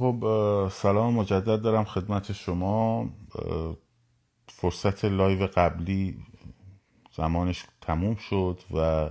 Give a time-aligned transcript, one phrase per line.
[0.00, 0.24] خب
[0.72, 3.08] سلام مجدد دارم خدمت شما.
[4.48, 6.18] فرصت live قبلی
[7.16, 9.10] زمانش تموم شد و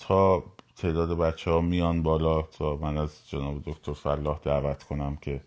[0.00, 0.44] تا
[0.76, 5.40] تعداد بچه ها میان بالا تا من از جناب دکتر فلاح دعوت کنم که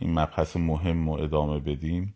[0.00, 2.14] این مبحث مهم رو ادامه بدیم.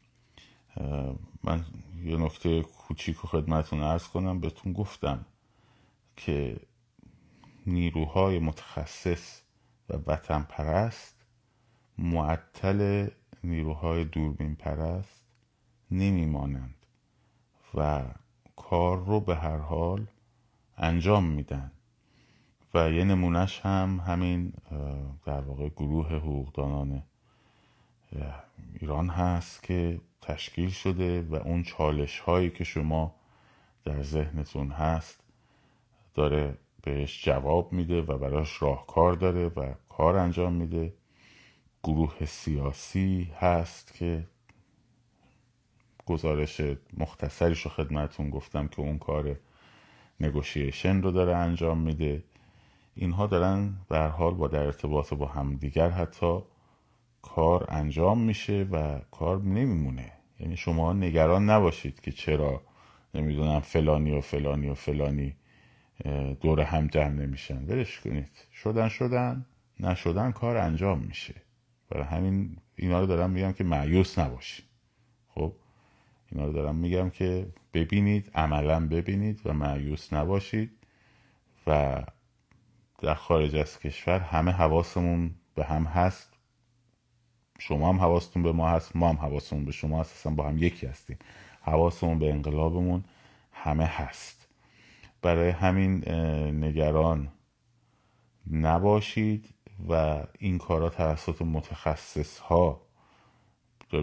[1.44, 1.64] من
[2.04, 4.40] یه نکته کوچیک و خدمتون عرض کنم.
[4.40, 5.26] بهتون گفتم
[6.16, 6.60] که
[7.66, 9.39] نیروهای متخصص
[9.90, 11.14] و وطن پرست
[11.98, 13.08] معطل
[13.44, 15.24] نیروهای دوربین پرست
[15.90, 16.74] نمیمانند
[17.74, 18.02] و
[18.56, 20.06] کار رو به هر حال
[20.78, 21.70] انجام میدن
[22.74, 24.52] و یه نمونهش هم همین
[25.24, 27.02] در واقع گروه حقوقدانان
[28.80, 33.14] ایران هست که تشکیل شده و اون چالش هایی که شما
[33.84, 35.20] در ذهنتون هست
[36.14, 40.92] داره بهش جواب میده و براش راهکار داره و کار انجام میده.
[41.82, 44.26] گروه سیاسی هست که
[46.06, 46.60] گزارش
[46.96, 49.36] مختصریش رو خدمتون گفتم که اون کار
[50.20, 52.24] نگوشیشن رو داره انجام میده.
[52.94, 56.40] اینها دارن به حال با در ارتباط با همدیگر حتی
[57.22, 60.12] کار انجام میشه و کار نمیمونه.
[60.40, 62.62] یعنی شما نگران نباشید که چرا
[63.14, 65.34] نمی‌دونم فلانی و فلانی و فلانی
[66.40, 67.64] دور هم جمع نمیشن.
[67.64, 68.30] ولش کنید.
[68.52, 69.46] شدن شدن
[69.80, 71.34] نشدن کار انجام میشه.
[71.90, 74.64] برای همین اینا رو دارم میگم که معیوس نباشید.
[75.28, 75.52] خب
[76.32, 80.70] اینا رو دارم میگم که ببینید عملا ببینید و معیوس نباشید
[81.66, 82.02] و
[82.98, 86.32] در خارج از کشور همه حواسمون به هم هست.
[87.58, 90.86] شما هم حواستون به ما هست ما هم حواسمون به شما هست با هم یکی
[90.86, 91.18] هستیم.
[91.62, 93.04] حواسمون به انقلابمون
[93.52, 94.48] همه هست.
[95.22, 96.08] برای همین
[96.64, 97.32] نگران
[98.50, 99.54] نباشید
[99.88, 102.86] و این کارا توسط متخصص ها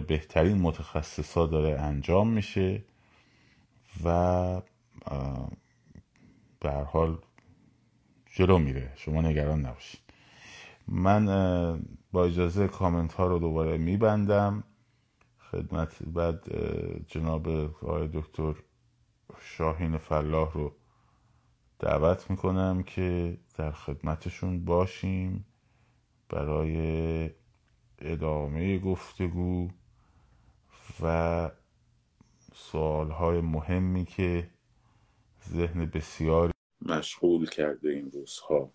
[0.08, 2.84] بهترین متخصص ها داره انجام میشه
[4.04, 4.62] و
[6.60, 7.18] به حال
[8.26, 8.92] جلو میره.
[8.96, 10.00] شما نگران نباشید.
[10.88, 11.26] من
[12.12, 14.64] با اجازه کامنت ها رو دوباره میبندم.
[15.50, 16.42] خدمت بعد
[17.06, 18.54] جناب آقای دکتر
[19.40, 20.76] شاهین فلاح رو
[21.78, 25.46] دعوت می‌کنم که در خدمتشون باشیم
[26.28, 27.30] برای
[27.98, 29.68] ادامه گفتگو
[31.02, 31.50] و
[32.54, 34.50] سوالهای مهمی که
[35.48, 36.52] ذهن بسیاری
[36.82, 38.72] مشغول کرده این روزها.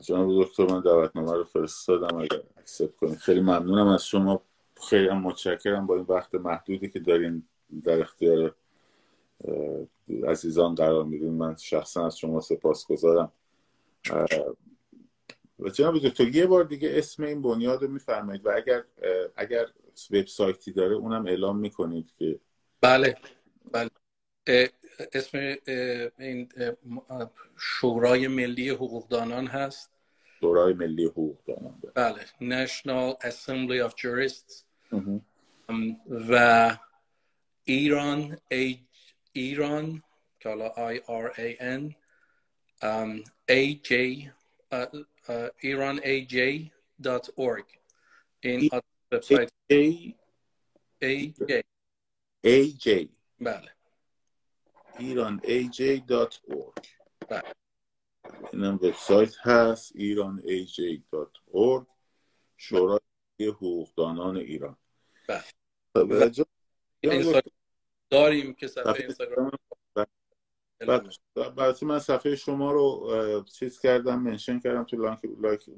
[0.00, 3.18] جناب دکتر من دعوتنامه رو فرستادم اگر اکسپت کنید.
[3.18, 4.42] خیلی ممنونم از شما.
[4.88, 7.48] خیلی متشکرم با این وقت محدودی که دارین
[7.84, 8.54] در اختیار
[10.28, 11.32] عزیزان قرار میدین.
[11.32, 13.32] من شخصا از شما سپاس گذارم
[15.58, 18.84] و جناب دکتر یه بار دیگه اسم این بنیاد رو میفرمایید و اگر
[19.36, 19.66] اگر
[20.10, 22.40] وبسایتی داره اونم اعلام می‌کنید که
[22.80, 23.16] بله
[23.72, 23.90] بله.
[25.12, 25.56] اسم
[26.18, 26.48] این
[27.56, 29.90] شورای ملی حقوقدانان هست؟
[30.40, 32.20] شورای ملی حقوقدانان بله.
[32.40, 34.66] National Assembly of Jurists.
[36.30, 36.76] و
[37.64, 38.38] ایران
[39.36, 40.02] ایران
[40.40, 41.94] که حالا I R A N
[42.82, 43.92] um, A J
[45.58, 46.70] ایران A J
[47.02, 47.78] dot org.
[48.40, 48.70] این
[49.12, 50.04] وبسایت A
[51.00, 51.62] J.
[52.46, 53.08] A J.
[53.40, 53.72] بله
[54.98, 56.86] ایران aj.org
[57.28, 57.52] بله
[58.52, 61.86] اینم وبسایت هست ایران aj.org
[62.56, 63.00] شورای
[63.40, 64.76] حقوقدانان ایران.
[65.28, 66.32] بله.
[68.10, 69.50] داریم که صفحه اینستاگرام
[71.56, 75.16] برای من صفحه شما رو چیز کردم منشن کردم تو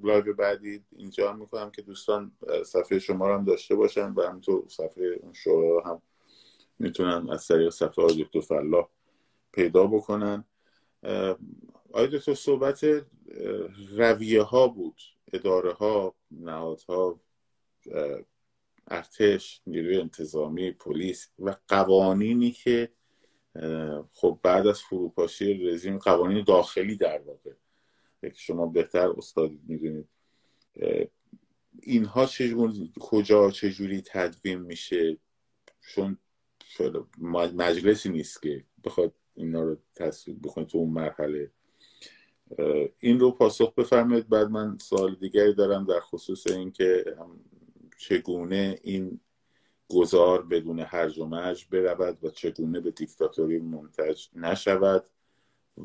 [0.02, 2.32] live بعدی اینجا می‌کنم که دوستان
[2.64, 6.02] صفحه شما رو هم داشته باشن و همینطور صفحه اون شورا رو هم
[6.78, 8.88] می‌تونن از طریق صفحه های دکتر فلاح
[9.52, 10.44] پیدا بکنن.
[11.92, 12.86] آقای دکتر صحبت
[13.96, 15.00] رویه ها بود
[15.32, 17.20] اداره ها نهادها
[18.90, 22.88] ارتش نیروی انتظامی پلیس و قوانینی که
[24.12, 27.52] خب بعد از فروپاشی رژیم قوانین داخلی در واقع.
[28.34, 30.08] شما بهتر استاد می‌دونید.
[31.82, 35.18] اینها چجور کجا چجوری تدوین میشه؟
[35.80, 36.18] چون
[37.54, 41.50] مجلسی نیست که بخواد اینا رو تصویب بکنید تو اون مرحله.
[42.98, 44.28] این رو پاسخ بفرمایید.
[44.28, 47.04] بعد من سوال دیگری دارم در خصوص اینکه
[47.98, 49.20] چگونه این
[49.88, 55.04] گذار بدون هرج و مرج برود و چگونه به دیکتاتوری منتج نشود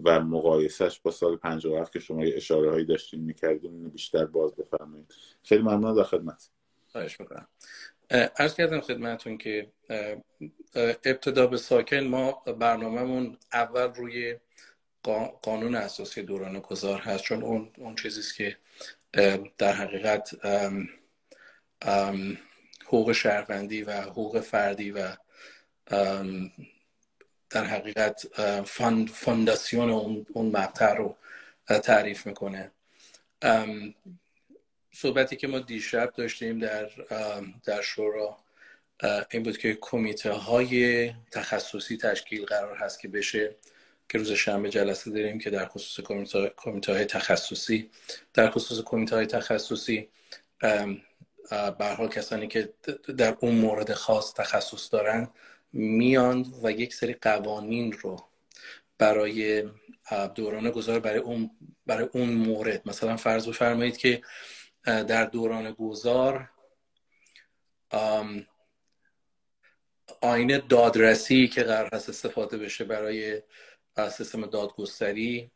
[0.04, 5.14] و مقایسهش با سال 57 که شما اشاره هایی داشتین می‌کردین اینو بیشتر باز بفرمایید.
[5.44, 6.50] خیلی ممنون در خدمت.
[6.88, 7.48] خواهش می‌کنم.
[8.12, 9.72] ارز کردم خدمتون که
[11.06, 14.36] ابتدا به ساکن ما برنامهمون اول روی
[15.42, 18.58] قانون اساسی دوران گذار هست چون اون اون چیزیست که
[19.58, 20.36] در حقیقت
[22.86, 25.16] حقوق شهروندی و حقوق فردی و
[27.50, 28.28] در حقیقت
[29.08, 31.16] فانداسیون اون, مقطع رو
[31.84, 32.72] تعریف می‌کنه.
[34.92, 36.90] صحبتی که ما دیشب داشتیم در
[37.64, 38.38] در شورا
[39.32, 43.56] این بود که کمیته های تخصصی تشکیل قرار هست که بشه
[44.10, 46.06] که روز شنبه جلسه داریم که در خصوص
[46.58, 47.90] کمیته های تخصصی
[48.34, 50.08] در خصوص کمیته های تخصصی
[51.50, 52.74] به کسانی که
[53.18, 55.30] در اون مورد خاص تخصص دارن
[55.74, 58.28] میان و یک سری قوانین رو
[58.98, 59.70] برای
[60.36, 61.52] دوران گذار برای اون
[61.86, 62.82] برای اون مورد.
[62.90, 64.22] مثلا فرض بفرمایید که
[64.86, 66.50] در دوران گذار
[70.22, 73.42] آین دادرسی که قرار هست استفاده بشه برای
[74.12, 75.52] سیستم دادگستری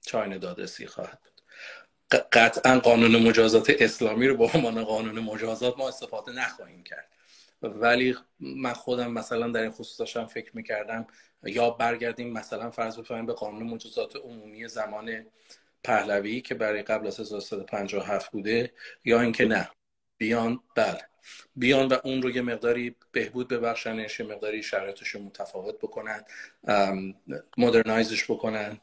[0.00, 1.33] چه آین دادرسی خواهد
[2.32, 7.08] قطعا قانون مجازات اسلامی رو با عنوان قانون مجازات ما استفاده نخواهیم کرد.
[7.62, 11.06] ولی من خودم مثلا در این خصوص داشتم فکر می‌کردم
[11.44, 15.26] یا برگردیم مثلا فرض بفرمایید به قانون مجازات عمومی زمان
[15.84, 18.72] پهلوی که برای قبل از 1357 بوده
[19.04, 19.70] یا اینکه نه
[20.18, 21.00] بیان بله.
[21.56, 26.24] بیان و اون رو یه مقداری بهبود ببخشنش یه مقداری شرایطش رو متفاوت بکنن
[27.58, 28.80] مدرنایزش بکنن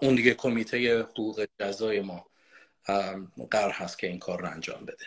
[0.00, 2.27] اون دیگه کمیته حقوق جزای ما.
[3.50, 5.06] قرار هست که این کار رو انجام بده.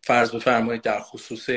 [0.00, 1.50] فرض بفرمایید در خصوص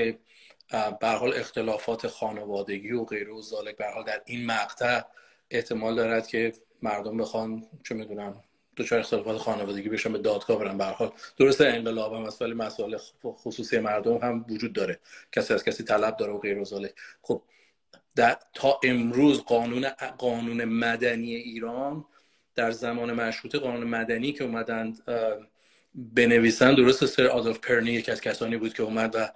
[1.00, 5.02] به حال اختلافات خانوادگی و غیره و ذالک به حال در این مقطع
[5.50, 8.44] احتمال دارد که مردم بخوان چه می‌دونم
[8.78, 10.78] دچار اختلافات خانوادگی بشن به دادگاه برن.
[10.78, 15.00] به حال درسته انقلاب هم ولی مسائل خصوصی مردم هم وجود داره.
[15.32, 17.42] کسی از کسی طلب داره و غیر و ذالک خب
[18.16, 22.06] در تا امروز قانون قانون مدنی ایران
[22.56, 25.04] در زمان مشروطه قانون مدنی که اومدند
[25.96, 29.32] بنویسن درست سر آدولف پرنی یک از کسانی بود که اومد و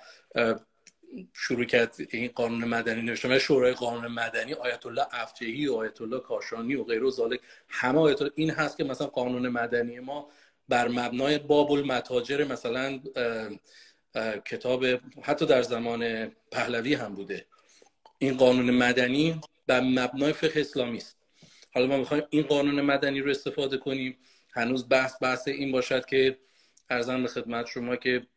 [1.33, 6.19] شروع کرد این قانون مدنی نوشته شورای قانون مدنی آیت الله افجهی و آیت الله
[6.19, 10.30] کاشانی و غیر و ذالک همه آیت این هست که مثلا قانون مدنی ما
[10.69, 13.00] بر مبنای باب المتاجر مثلا
[14.45, 14.86] کتاب
[15.21, 17.45] حتی در زمان پهلوی هم بوده.
[18.18, 21.18] این قانون مدنی بر مبنای فقه اسلامی است.
[21.74, 24.18] حالا ما می‌خوایم این قانون مدنی رو استفاده کنیم.
[24.51, 26.38] هنوز بحث بحث این باشد که
[26.89, 28.28] ارزم به خدمت شما که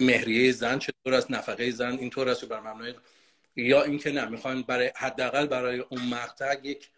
[0.00, 2.94] مهریه زن چطور است نفقه زن اینطور است بر مبنای
[3.56, 6.90] یا اینکه نه می‌خوایم برای حداقل برای اون مقطع یک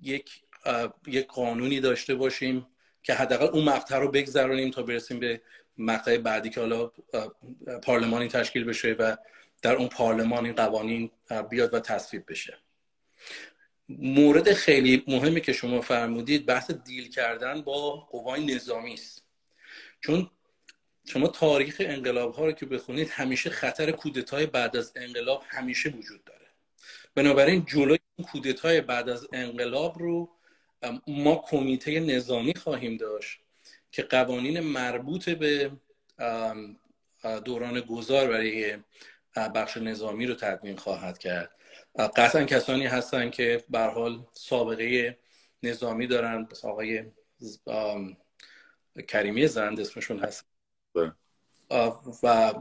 [0.00, 0.30] یک
[1.06, 2.66] یک قانونی داشته باشیم
[3.02, 5.40] که حداقل اون مقطع رو بگذرانیم تا برسیم به
[5.78, 6.92] مقطع بعدی که حالا
[7.82, 9.16] پارلمانی تشکیل بشه و
[9.62, 11.10] در اون پارلمان این قوانین
[11.50, 12.58] بیاد و تصویب بشه.
[13.88, 19.19] مورد خیلی مهمی که شما فرمودید بحث دیل کردن با قوای نظامی است.
[20.00, 20.30] چون
[21.06, 26.24] شما تاریخ انقلاب ها رو که بخونید همیشه خطر کودتای بعد از انقلاب همیشه وجود
[26.24, 26.46] داره.
[27.14, 27.98] بنابراین جلوی
[28.32, 30.30] کودتای بعد از انقلاب رو
[31.06, 33.40] ما کمیته نظامی خواهیم داشت
[33.92, 35.70] که قوانین مربوط به
[37.44, 38.78] دوران گذار برای
[39.54, 41.50] بخش نظامی رو تدوین خواهد کرد.
[42.16, 45.18] قطعا کسانی هستن که به حال سابقه
[45.62, 47.04] نظامی دارن آقای
[49.02, 50.44] کریمی زند اسمشون هست.
[50.94, 51.12] بله.
[52.22, 52.54] و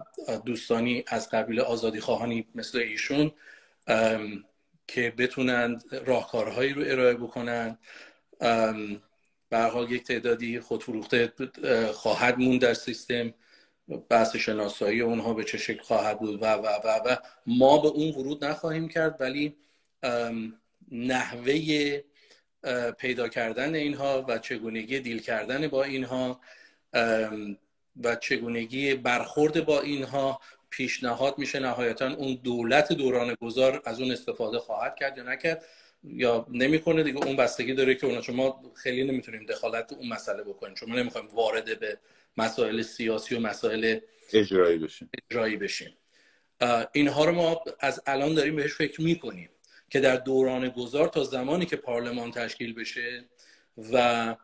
[0.46, 3.32] دوستانی از قبیل آزادی خواهانی مثل ایشون
[4.88, 7.78] که بتونند راهکارهایی رو ارائه بکنن.
[9.50, 11.34] به حال یک تعدادی خودفروخته
[11.94, 13.34] خواهد موند در سیستم.
[14.10, 17.16] بحث شناسایی اونها به چه شکل خواهد بود و و و و.
[17.46, 19.56] ما به اون ورود نخواهیم کرد ولی
[20.92, 22.02] نحوه
[22.98, 26.42] پیدا کردن اینها و چگونگی دیل کردن با اینها
[28.04, 31.60] و چگونگی برخورد با اینها پیشنهاد میشه.
[31.60, 35.66] نهایتا اون دولت دوران گذار از اون استفاده خواهد کرد یا نکرد
[36.04, 37.18] یا نمی‌کنه دیگه.
[37.18, 40.74] اون بستگی داره که اونا شما خیلی نمی‌تونیم دخالت اون مسئله بکنیم.
[40.74, 41.98] چون ما نمی‌خوایم وارد به
[42.38, 44.00] مسائل سیاسی و مسائل
[44.34, 45.10] اجرایی بشیم.
[45.30, 45.98] اجرایی بشیم.
[46.92, 49.50] اینها رو ما از الان داریم بهش فکر می‌کنیم.
[49.90, 53.26] که در دوران گذار تا زمانی که پارلمان تشکیل بشه
[53.94, 54.36] و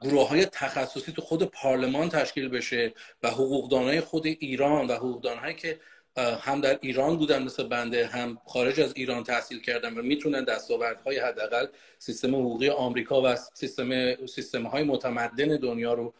[0.00, 5.80] گروه های تخصصی تو خود پارلمان تشکیل بشه و حقوقدانای خود ایران و حقوقدانهایی که
[6.16, 11.18] هم در ایران بودن مثل بنده هم خارج از ایران تحصیل کردن و می‌تونن دستاوردهای
[11.18, 11.66] حداقل
[11.98, 16.14] سیستم حقوقی آمریکا و سیستم سیستم های متمدن دنیا رو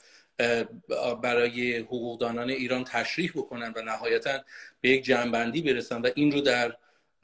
[1.23, 4.39] برای حقوقدانان ایران تشریح بکنن و نهایتا
[4.81, 6.77] به یک جنبندی برسن و این رو در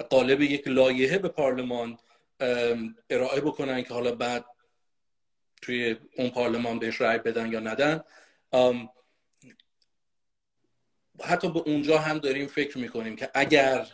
[0.02, 1.98] قالب یک لایحه به پارلمان
[3.10, 4.44] ارائه بکنن که حالا بعد
[5.62, 8.04] توی اون پارلمان بهش رأی بدن یا ندن.
[11.22, 13.86] حتی به اونجا هم داریم فکر می‌کنیم که اگر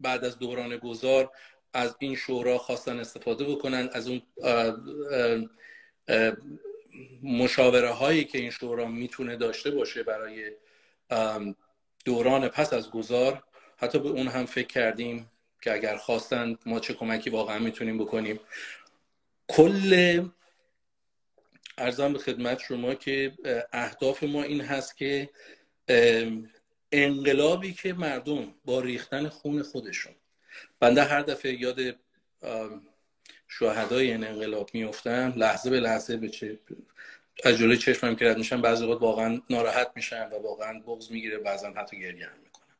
[0.00, 1.30] بعد از دوران گذار
[1.72, 4.22] از این شورا خواستن استفاده بکنن از اون
[7.22, 10.52] مشاوره هایی که این شورا می‌تونه داشته باشه برای
[12.04, 13.44] دوران پس از گذار
[13.76, 15.30] حتی به اون هم فکر کردیم
[15.64, 18.40] که اگر خواستن ما چه کمکی واقعا می‌تونیم بکنیم.
[19.48, 20.28] کل
[21.78, 23.32] ارزم به خدمت شما که
[23.72, 25.30] اهداف ما این هست که
[26.92, 30.14] انقلابی که مردم با ریختن خون خودشون.
[30.80, 31.80] بنده هر دفعه یاد
[33.48, 36.58] شهدای این انقلاب میفتم لحظه به لحظه به چه
[37.44, 41.38] از جلوی چشمم که رد میشم بعضی وقت واقعا ناراحت میشم و واقعا بغض می‌گیره
[41.38, 42.76] بعضا حتی گریه هم می‌کنم.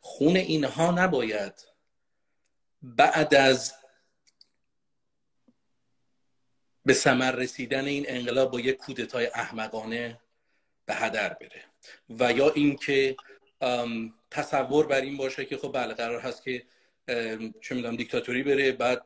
[0.00, 1.77] خون اینها نباید
[2.96, 3.74] بعد از
[6.84, 10.20] به ثمر رسیدن این انقلاب با یک کودتای احمقانه
[10.86, 11.64] به هدر بره.
[12.10, 13.16] و یا اینکه
[14.30, 16.62] تصور بر این باشه که خب بله قرار هست که
[17.60, 19.02] چه می‌دونم دیکتاتوری بره بعد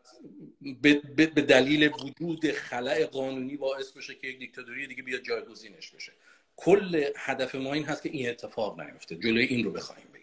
[1.17, 6.13] به دلیل وجود خلع قانونی باعث بشه که یک دیکتاتوری دیگه بیاد جایگزینش بشه.
[6.57, 9.17] کل هدف ما این هست که این اتفاق نیفته.
[9.17, 10.22] جلوی این رو بخوایم بگیریم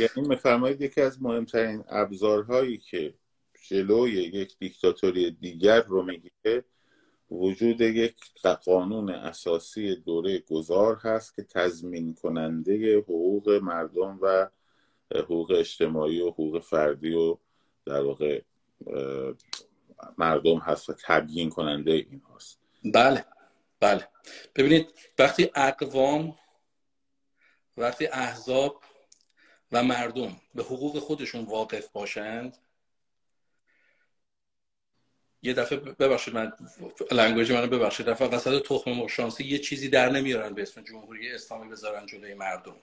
[0.00, 3.14] یعنی میفرمایید یکی از مهمترین ابزارهایی که
[3.68, 6.64] جلوی یک دیکتاتوری دیگر رو می‌گیره
[7.30, 8.16] وجود یک
[8.64, 14.48] قانون اساسی دوره گذار هست که تضمین کننده حقوق مردم و
[15.14, 17.38] حقوق اجتماعی و حقوق فردی و
[17.86, 18.42] در واقع
[20.18, 23.24] مردم هست و تبیین کننده این هست بله
[23.80, 24.08] بله.
[24.54, 26.34] ببینید وقتی اقوام
[27.76, 28.80] وقتی احزاب
[29.72, 32.56] و مردم به حقوق خودشون واقف باشند.
[35.42, 36.52] یه دفعه ببخشید من
[37.10, 38.06] لنگویج منو ببخشید.
[38.06, 42.76] دفعه قصد تخم شانسی یه چیزی در نمیارن به اسم جمهوری اسلامی بذارن جلوی مردم.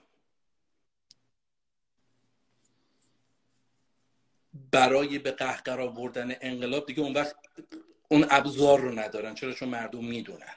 [4.70, 7.36] برای به قهقرا آوردن انقلاب دیگه اون وقت
[8.08, 9.34] اون ابزار رو ندارن.
[9.34, 10.54] چرا؟ چون مردم می‌دونن.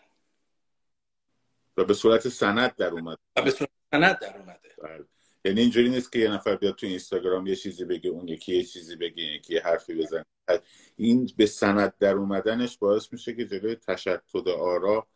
[1.78, 3.22] و به صورت سند در اومده.
[3.36, 4.76] و به صورت سند در اومده.
[4.84, 5.06] بله.
[5.46, 8.64] یعنی اینجوری نیست که یه نفر بیاد تو اینستاگرام یه چیزی بگه اون یکی یه
[8.64, 10.26] چیزی بگه یکی حرفی بزنه.
[10.96, 15.08] این به سند در اومدنش باعث میشه که جلوی تشتت آرا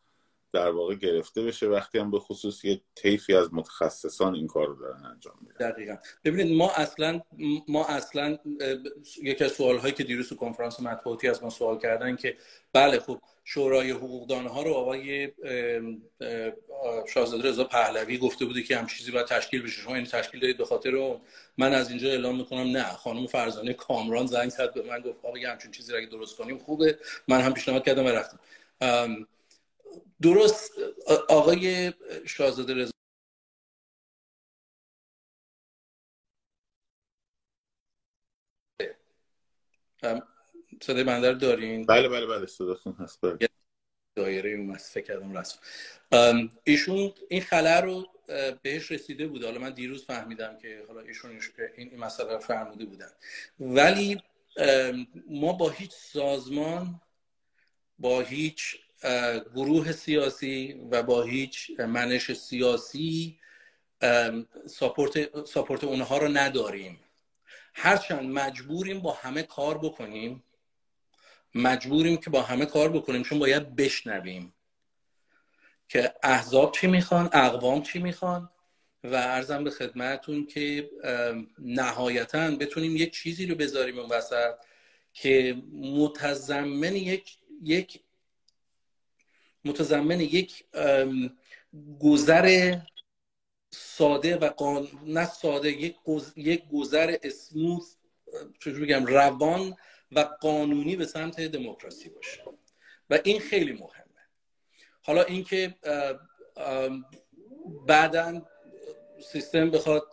[0.54, 4.76] در واقع گرفته بشه وقتی هم به خصوص یه طیفی از متخصصان این کار رو
[4.76, 5.70] دارن انجام میدن.
[5.70, 5.96] دقیقا.
[6.24, 7.22] ببینید ما اصلا
[7.68, 8.38] ما اصلا
[9.24, 12.38] یکی از سوال هایی که دیروز تو کنفرانس مطبوعاتی از ما سوال کردن که
[12.74, 15.32] بله خب شورای حقوقدان ها رو آقای
[17.14, 19.82] شاهزاده رضا پهلوی گفته بوده که هم چیزی باید تشکیل بشه.
[19.82, 21.18] شما این تشکیل دارید به خاطر
[21.58, 25.38] من از اینجا اعلام می‌کنم نه خانم فرزانه کامران زنگ زد به من گفت آقا
[25.48, 26.98] همچین چیزی رو اگه درست کنیم خوبه.
[27.28, 28.40] من هم پیشنهاد کردم و رفتم.
[30.22, 30.72] درست
[31.30, 31.94] آقای
[32.26, 32.94] شاهزاده رضا.
[40.82, 43.22] صدای بنده دارین؟ بله بله بله صداتون هست.
[43.22, 43.50] بله.
[44.16, 45.60] دایره اون فکر کردم رسم
[46.64, 48.08] ایشون این خلع رو
[48.62, 49.44] بهش رسیده بود.
[49.44, 51.40] حالا من دیروز فهمیدم که حالا ایشون
[51.78, 53.12] این مسئله رو فرموده بودن.
[53.60, 54.22] ولی
[55.28, 57.02] ما با هیچ سازمان
[58.00, 58.83] با هیچ
[59.56, 63.40] گروه سیاسی و با هیچ منش سیاسی
[64.68, 67.00] ساپورت, ساپورت اونها رو نداریم.
[67.74, 70.44] هرچند مجبوریم با همه کار بکنیم
[71.56, 74.54] مجبوریم که با همه کار بکنیم چون باید بشنویم
[75.88, 78.50] که احزاب چی می‌خوان اقوام چی می‌خوان
[79.04, 80.90] و ارزم به خدمتون که
[81.60, 84.54] نهایتا بتونیم یک چیزی رو بذاریم اون وسط
[85.14, 88.00] که متضمن یک یک
[89.66, 90.66] متضمن یک
[92.00, 92.78] گذر
[93.72, 94.88] ساده و قان...
[95.06, 95.96] نه ساده یک,
[96.36, 97.96] یک گذر اسموث
[98.60, 99.76] چجور بگم روان
[100.12, 102.44] و قانونی به سمت دموکراسی باشه.
[103.10, 104.04] و این خیلی مهمه.
[105.02, 105.76] حالا اینکه
[107.88, 108.46] بعدا
[109.32, 110.08] سیستم بخواد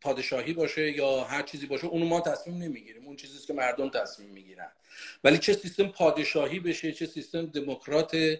[0.00, 3.06] پادشاهی باشه یا هر چیزی باشه اونو ما تصمیم نمی‌گیریم.
[3.06, 4.72] اون چیزیست که مردم تصمیم می‌گیرن.
[5.24, 8.38] ولی چه سیستم پادشاهی بشه چه سیستم دموکرات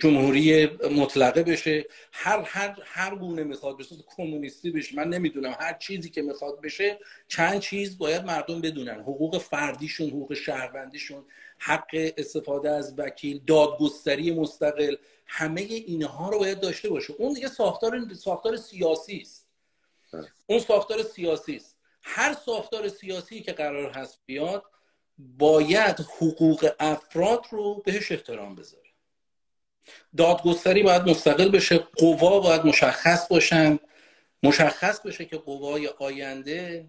[0.00, 1.86] جمهوری مطلقه بشه.
[2.12, 4.96] هر هر هر گونه می‌خواد بشه کمونیستی بشه.
[4.96, 9.00] من نمی‌دونم هر چیزی که می‌خواد بشه چند چیز باید مردم بدونن.
[9.00, 11.24] حقوق فردیشون حقوق شهروندیشون
[11.58, 14.96] حق استفاده از وکیل دادگستری مستقل
[15.26, 17.14] همه اینها رو باید داشته باشه.
[17.18, 19.46] اون دیگه ساختار ساختار سیاسی است.
[20.46, 21.76] اون ساختار سیاسی است.
[22.02, 24.62] هر ساختار سیاسی که قرار هست بیاد
[25.18, 28.88] باید حقوق افراد رو بهش احترام بذاره.
[30.16, 33.78] دادگستری باید مستقل بشه قوا باید مشخص باشن.
[34.42, 36.86] مشخص بشه که قوای آینده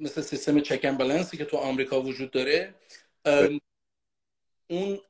[0.00, 2.74] مثل سیستم چکن بلنسی که تو آمریکا وجود داره
[4.70, 5.00] اون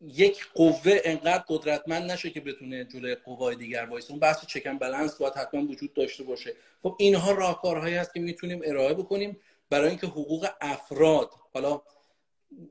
[0.00, 4.10] یک قوه انقدر قدرتمند نشه که بتونه جلوی قوای دیگر وایسه.
[4.10, 6.54] اون بحث چکن بلنس باید حتما وجود داشته باشه.
[6.82, 9.40] خب اینها راهکارهایی هست که می‌تونیم ارائه بکنیم.
[9.72, 11.82] برای اینکه حقوق افراد حالا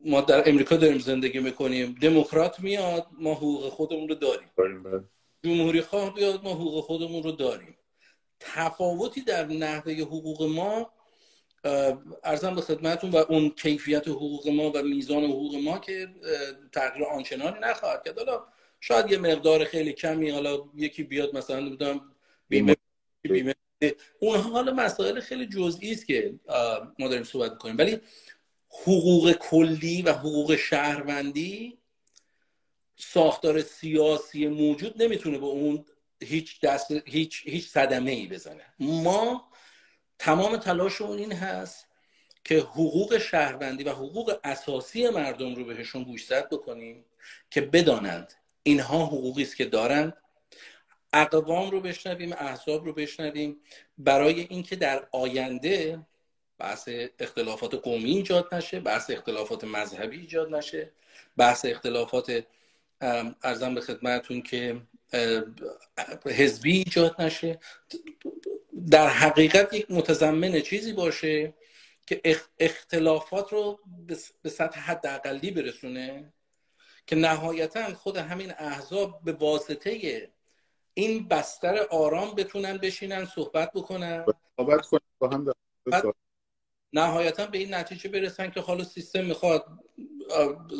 [0.05, 4.49] ما در امریکا داریم زندگی می‌کنیم دموکرات میاد ما حقوق خودمون رو داریم.
[4.57, 5.03] بله.
[5.43, 7.77] جمهوری خواه بیاد ما حقوق خودمون رو داریم.
[8.39, 10.91] تفاوتی در نحوه حقوق ما
[12.23, 16.07] ارزم به خدمتون و اون کیفیت حقوق ما و میزان حقوق ما که
[16.71, 18.17] تغییر آنچنانی نخواهد کرد.
[18.17, 18.43] حالا
[18.79, 22.01] شاید یه مقدار خیلی کمی حالا یکی بیاد مثلا بودم
[22.49, 22.75] بیمه
[23.21, 23.55] بیمه
[24.19, 26.33] اونها حالا مسائل خیلی جزئی است که
[26.99, 28.01] ما داریم صحبت کنیم ولی
[28.69, 31.77] حقوق کلی و حقوق شهروندی
[32.95, 35.85] ساختار سیاسی موجود نمی‌تونه به اون
[36.23, 38.65] هیچ دست هیچ هیچ صدمه ای بزنه.
[38.79, 39.51] ما
[40.19, 41.87] تمام تلاشمون این هست
[42.43, 47.05] که حقوق شهروندی و حقوق اساسی مردم رو بهشون گوشزد بکنیم
[47.49, 48.33] که بدانند
[48.63, 50.13] اینها حقوقی است که دارند
[51.13, 53.57] اقوام رو بشنویم احزاب رو بشنویم.
[53.97, 55.99] برای اینکه در آینده
[56.57, 56.89] بحث
[57.19, 60.91] اختلافات قومی ایجاد نشه بحث اختلافات مذهبی ایجاد نشه
[61.37, 62.43] بحث اختلافات
[63.43, 64.81] ارزم به خدمتون که
[66.25, 67.59] حزبی ایجاد نشه.
[68.91, 71.53] در حقیقت یک متضمن چیزی باشه
[72.07, 72.21] که
[72.59, 73.79] اختلافات رو
[74.43, 76.33] به سطح حداقلی برسونه
[77.07, 80.21] که نهایتا خود همین احزاب به واسطه
[81.01, 84.25] این بستر آرام بتونن بشینن صحبت بکنن.
[84.57, 85.53] صحبت کنن با هم
[86.93, 89.65] نهایتا به این نتیجه برسن که حالا سیستم می‌خواد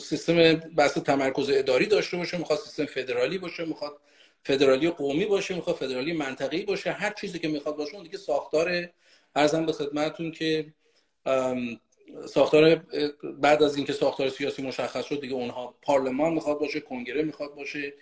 [0.04, 3.98] سیستم بحث تمرکز اداری داشته باشه می‌خواد سیستم فدرالی باشه می‌خواد
[4.44, 8.90] فدرالی قومی باشه می‌خواد فدرالی منطقی باشه هر چیزی که می‌خواد باشه اون دیگه ساختار
[9.36, 10.74] ارزم به خدمتتون که
[12.28, 12.76] ساختار
[13.24, 17.94] بعد از اینکه ساختار سیاسی مشخص شد دیگه اونها پارلمان می‌خواد باشه کنگره می‌خواد باشه.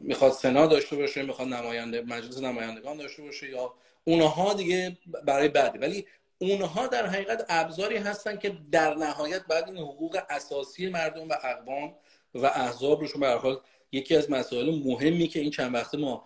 [0.00, 5.78] می‌خواد سنا داشته باشه می‌خواد نماینده مجلس نمایندگان داشته باشه یا اونها دیگه برای بعدی
[5.78, 6.06] ولی
[6.38, 11.94] اونها در حقیقت ابزاری هستن که در نهایت بعد این حقوق اساسی مردم و اقوام
[12.34, 13.60] و احزاب روشون به حال
[13.92, 16.24] یکی از مسائل مهمی که این چند وقته ما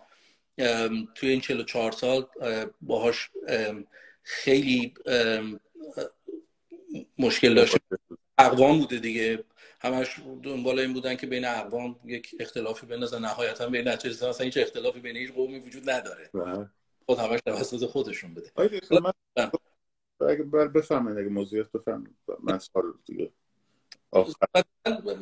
[1.15, 2.27] توی این 44 سال
[2.81, 3.29] باهاش
[4.23, 4.93] خیلی
[7.19, 7.77] مشکل داشت
[8.37, 9.43] اقوام بوده دیگه.
[9.83, 13.21] همش دنبال این بودن که بین اقوام یک اختلافی بندازن.
[13.21, 16.29] نهایتا بین نتیجه اصلا هیچ اختلافی بین هیچ قومی وجود نداره.
[16.33, 16.69] بله.
[17.05, 18.51] خود همش توسط خودشون بده
[20.29, 22.07] اگه بفهمن اگه موضوعیت بفهمن
[22.39, 23.31] من سوال دیگه.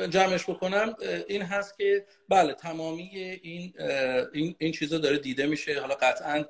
[0.10, 0.96] جمعش بکنم.
[1.28, 3.10] این هست که بله تمامی
[3.44, 3.74] این
[4.34, 5.80] این, این چیزا داره دیده میشه.
[5.80, 6.46] حالا قطعا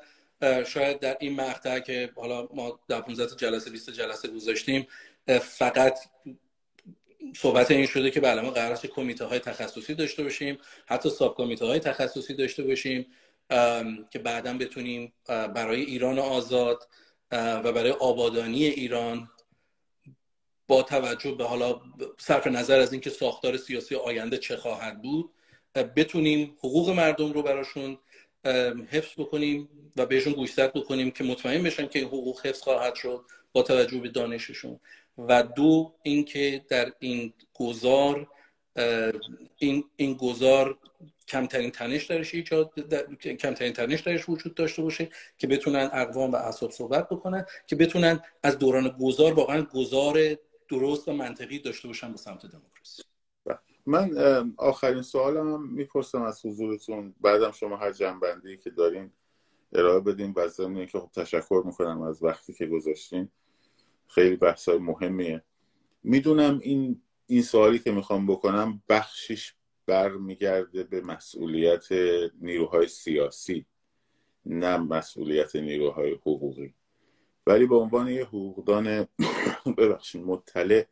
[0.64, 4.88] شاید در این مقطع که حالا ما در 15 جلسه 20 جلسه گذاشتیم
[5.42, 6.00] فقط
[7.36, 11.66] صحبت این شده که بله ما قرار کمیته های تخصصی داشته باشیم حتی ساب کمیته
[11.66, 13.06] های تخصصی داشته باشیم
[14.10, 16.88] که بعدا بتونیم برای ایران آزاد
[17.32, 19.30] و برای آبادانی ایران
[20.68, 21.82] با توجه به حالا
[22.20, 25.32] صرف نظر از اینکه ساختار سیاسی آینده چه خواهد بود
[25.76, 27.98] بتونیم حقوق مردم رو براشون
[28.90, 33.62] حفظ بکنیم و بهشون گوشزد بکنیم که مطمئن بشن که حقوق حفظ خواهد شد با
[33.64, 34.80] توجه به دانششون.
[35.30, 38.28] و دو اینکه در این گذار
[39.58, 40.78] این این گذار
[41.28, 46.72] کمترین تنش درش ایجاد کمترین تنش درش وجود داشته باشه که بتونن اقوام و احزاب
[46.72, 50.38] صحبت بکنن که بتونن از دوران گذار واقعا گذار
[50.70, 53.04] درست و منطقی داشته باشن به سمت دموکراسی.
[53.46, 53.60] بله.
[53.86, 54.12] من
[54.58, 57.16] آخرین سوالم می‌پرسم از حضورتون.
[57.22, 59.12] بعدم شما هر جنبندی که دارین
[59.74, 63.30] ارائه بدین و ضمن که خب تشکر می‌کنم از وقتی که گذاشتین.
[64.14, 65.44] خیلی بحثای مهمیه.
[66.04, 69.54] می‌دونم این این سوالی که می‌خوام بکنم بخشش
[69.86, 71.88] برمیگرده به مسئولیت
[72.42, 73.66] نیروهای سیاسی
[74.46, 76.74] نه مسئولیت نیروهای حقوقی.
[77.48, 79.08] ولی به عنوان یه حقوقدان
[79.78, 80.86] ببخشید مطلع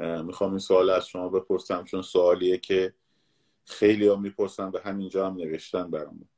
[0.00, 2.94] می‌خوام این سوال از شما بپرسم چون سوالیه که
[3.64, 6.28] خیلی ها می‌پرسن به همینجا هم نوشتن برامون.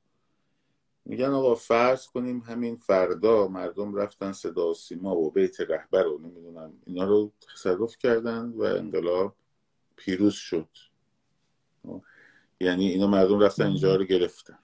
[1.08, 6.18] میگن آقا فرض کنیم همین فردا مردم رفتن صدا و سیما و بیت رهبر رو
[6.18, 9.36] نمی‌دونم اینا رو تصرف کردن و انقلاب
[9.96, 10.68] پیروز شد.
[12.60, 14.58] یعنی اینا مردم رفتن اینجا رو گرفتن.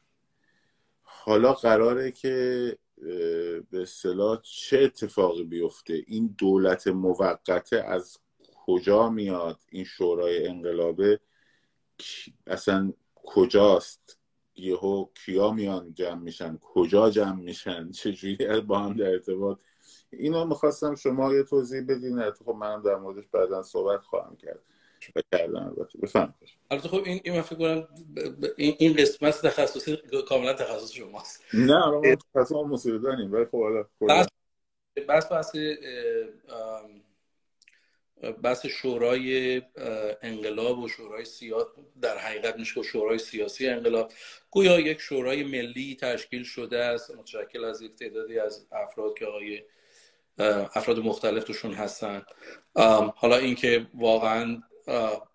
[1.02, 2.78] حالا قراره که
[3.70, 8.18] به اصطلاح چه اتفاقی بیفته؟ این دولت موقته از
[8.54, 11.20] کجا میاد؟ این شورای انقلابه؟
[12.46, 14.18] اصلا کجاست؟
[14.56, 19.58] یهو کیا میان جمع میشن؟ کجا جمع میشن؟ چجوری با هم در ارتباط؟
[20.10, 22.30] اینو می‌خواستم شما یه توضیح بدین.
[22.30, 24.62] خب منم در موردش بعدا صحبت خواهم کرد
[25.32, 25.98] کردم البته.
[25.98, 26.34] بفهم
[26.70, 27.88] البته خب این این فکر کنم
[28.56, 31.44] این قسمت تخصصی کاملا تخصص شماست.
[31.54, 33.84] نه ما تخصص ما داریم ولی خب حالا
[35.08, 35.52] بس بس
[38.42, 39.62] بحث شورای
[40.22, 41.70] انقلاب و شورای سیاسی
[42.02, 44.12] در حقیقت میشه شورای سیاسی انقلاب.
[44.50, 47.14] گویا یک شورای ملی تشکیل شده است.
[47.14, 49.62] متشکل از یک تعدادی از افراد که آقای
[50.74, 52.22] افراد مختلف توشون هستن
[53.16, 54.62] حالا اینکه واقعا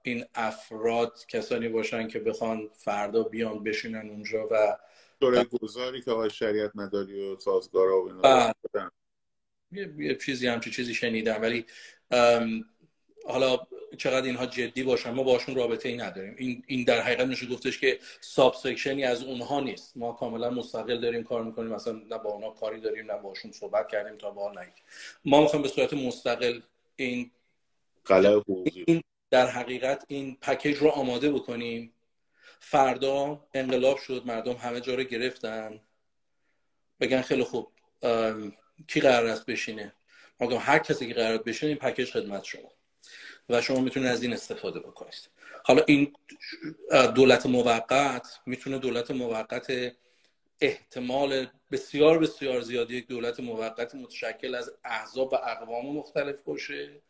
[0.01, 4.77] این افراد کسانی باشن که بخوان فردا بیان بشینن اونجا و
[5.19, 8.53] شورای گذاری که آقای شریعت مداری و سازگارا و اینا
[9.97, 11.41] یه چیزی همچی چیزی شنیدم.
[11.41, 11.65] ولی
[13.27, 13.59] حالا
[13.97, 16.35] چقدر اینها جدی باشن ما باشون رابطه ای نداریم.
[16.37, 19.97] این, این در حقیقت میشه گفتش که ساب سکشنی از اونها نیست.
[19.97, 23.87] ما کاملا مستقل داریم کار می‌کنیم مثلا نه با اونها کاری داریم نه باشون صحبت
[23.87, 24.73] کردیم تا با نه
[25.25, 26.61] ما می‌خوایم به صورت مستقل
[26.95, 27.31] این
[28.63, 31.93] این در حقیقت این پکیج رو آماده بکنیم.
[32.59, 35.79] فردا انقلاب شد مردم همه جا رو گرفتن.
[36.99, 37.71] بگن خیلی خوب
[38.87, 39.93] کی قرار است بشینه؟
[40.39, 42.76] ما هر کسی که قرار بشینه این پکیج خدمت شما.
[43.49, 45.29] و شما می‌تونید از این استفاده بکنید.
[45.63, 46.13] حالا این
[47.15, 49.93] دولت موقت می‌تونه دولت موقت
[50.61, 57.01] احتمال بسیار بسیار زیادی یک دولت موقت متشکل از احزاب و اقوام مختلف باشه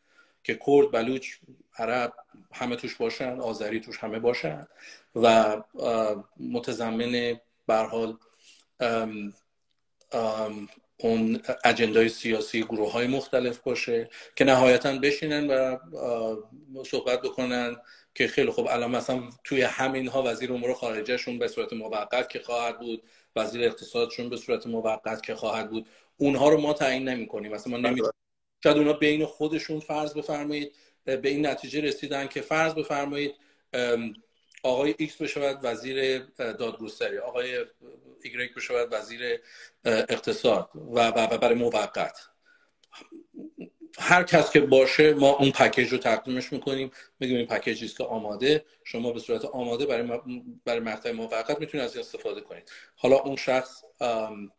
[0.44, 1.36] که کرد بلوچ
[1.78, 2.14] عرب
[2.54, 4.68] همه توش باشن آذری توش همه باشن
[5.16, 5.58] و
[6.40, 7.40] متضمن
[7.86, 8.18] حال
[10.98, 15.78] اون اجندای سیاسی گروه های مختلف باشه که نهایتا بشینن و
[16.84, 17.76] صحبت بکنن
[18.16, 18.68] که خیلی خوب.
[18.68, 23.04] الان مثلا توی همین ها وزیر امور خارجهشون به صورت موقت که خواهد بود
[23.36, 25.88] وزیر اقتصادشون به صورت موقت که خواهد بود.
[26.18, 28.02] اونها رو ما تعیین نمی کنیم مثلا ما نمی
[28.64, 33.36] شاید اونا بین خودشون فرض بفرمایید به این نتیجه رسیدن که فرض بفرمایید
[34.64, 37.66] آقای ایکس بشود وزیر دادگستری آقای
[38.24, 39.40] ایگرک بشود وزیر
[39.86, 42.20] اقتصاد و, برای موقت.
[44.00, 46.92] هر کس که باشه ما اون package رو تقدیمش می‌کنیم.
[47.20, 48.66] میگیم این package ی است که آماده.
[48.84, 50.20] شما به صورت آماده برای
[50.66, 52.72] برای مقطع موقت می‌تونید از این استفاده کنید.
[52.96, 54.52] حالا اون شخص ام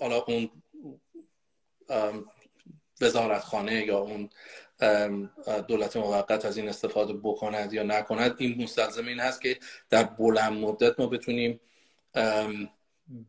[0.00, 0.50] حالا اون
[3.00, 4.30] وزارتخانه یا اون
[5.68, 9.58] دولت موقت از این استفاده بکند یا نکند این مستلزم این هست که
[9.90, 11.60] در بلند مدت ما بتونیم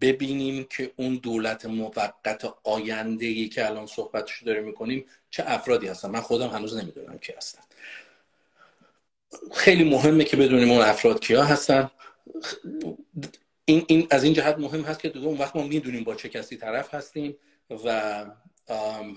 [0.01, 6.10] ببینیم که اون دولت موقت آینده ای که الان صحبتش داره می‌کنیم چه افرادی هستن.
[6.10, 7.62] من خودم هنوز نمی‌دونم کی هستن.
[9.54, 11.91] خیلی مهمه که بدونیم اون افراد کیا هستن.
[13.65, 16.58] این, این از این جهت مهم هست که اون وقت ما می‌دونیم با چه کسی
[16.58, 17.38] طرف هستیم
[17.69, 18.25] و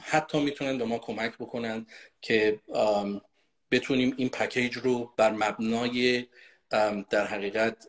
[0.01, 1.87] حتی می‌تونن به ما کمک بکنن
[2.21, 2.61] که
[3.71, 6.27] بتونیم این پکیج رو بر مبنای
[7.11, 7.87] در حقیقت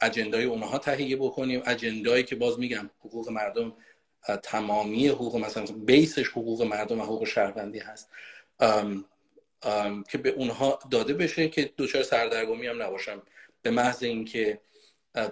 [0.00, 1.62] اجندای اونها تهیه بکنیم.
[1.66, 3.72] اجندایی که باز میگم حقوق مردم
[4.42, 8.10] تمامی حقوق مثلا بیسش حقوق مردم و حقوق شهروندی هست.
[10.08, 13.22] که به اونها داده بشه که دوچار سردرگمی هم نباشم
[13.62, 14.60] به محض اینکه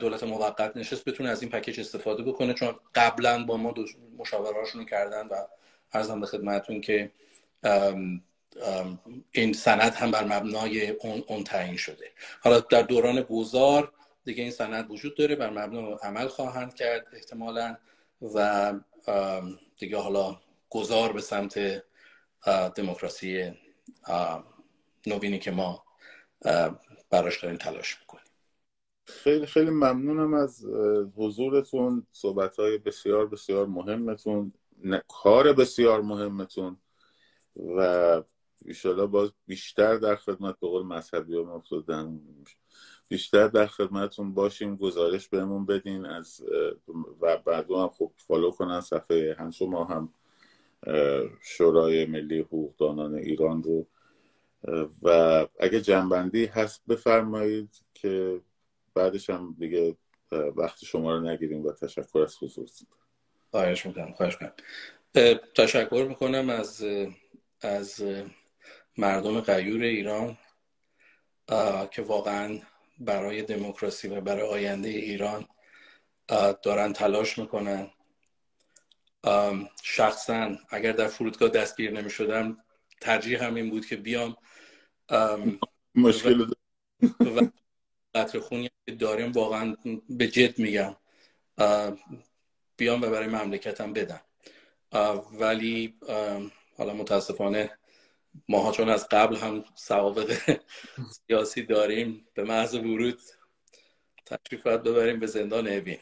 [0.00, 3.74] دولت موقت نشست بتونه از این پکیج استفاده بکنه چون قبلا با ما
[4.18, 5.34] مشاورهاشون کردن و
[5.94, 7.10] ارزم به خدمتون که
[9.32, 12.10] این سند هم بر مبنای اون, اون تعیین شده.
[12.40, 13.92] حالا در دوران گذار
[14.24, 17.76] دیگه این سند وجود داره بر مبنای عمل خواهند کرد احتمالا
[18.34, 18.72] و
[19.78, 21.84] دیگه حالا گذار به سمت
[22.74, 23.52] دموکراسی
[25.06, 25.84] نوینی که ما
[27.10, 28.24] براش داریم تلاش می‌کنیم.
[29.06, 30.64] خیلی خیلی ممنونم از
[31.16, 34.52] حضورتون صحبت های بسیار بسیار مهمتون.
[35.08, 36.76] کار بسیار مهمتون
[37.56, 38.22] و
[38.64, 42.20] ایشالا باز بیشتر در خدمت به قول مذهبی هم افتادن
[43.08, 46.40] بیشتر در خدمتتون باشیم گزارش بهمون بدین از
[47.20, 48.80] و بعد هم خب فالو کنن.
[48.80, 50.12] صفحه هم شما هم
[51.42, 53.86] شورای ملی حقوقدانان ایران رو.
[55.02, 55.08] و
[55.60, 58.40] اگه جنبندی هست بفرمایید که
[58.94, 59.96] بعدش هم دیگه
[60.56, 62.88] وقت شما رو نگیریم و تشکر از حضورتون.
[63.54, 64.54] خواهش می‌کنم خواهش می‌کنم.
[65.54, 66.84] تشکر می‌کنم از
[67.60, 68.04] از
[68.96, 70.38] مردم غیور ایران
[71.90, 72.58] که واقعا
[72.98, 75.48] برای دموکراسی و برای آینده ایران
[76.62, 77.90] دارن تلاش می‌کنن.
[79.82, 82.64] شخصا اگر در فرودگاه دستگیر نمی شدم
[83.00, 84.36] ترجیح همین بود که بیام.
[85.94, 86.40] مشکل
[87.20, 87.48] و
[88.14, 89.76] قطر خونی که داریم واقعا
[90.08, 90.96] به جد میگم.
[92.76, 94.20] بیام و برای مملکتم بدم.
[95.32, 95.98] ولی
[96.76, 97.78] حالا متاسفانه
[98.48, 100.58] ماها چون از قبل هم سوابق
[101.26, 103.20] سیاسی داریم به محض ورود
[104.26, 105.98] تشریف ببریم به زندان اوین.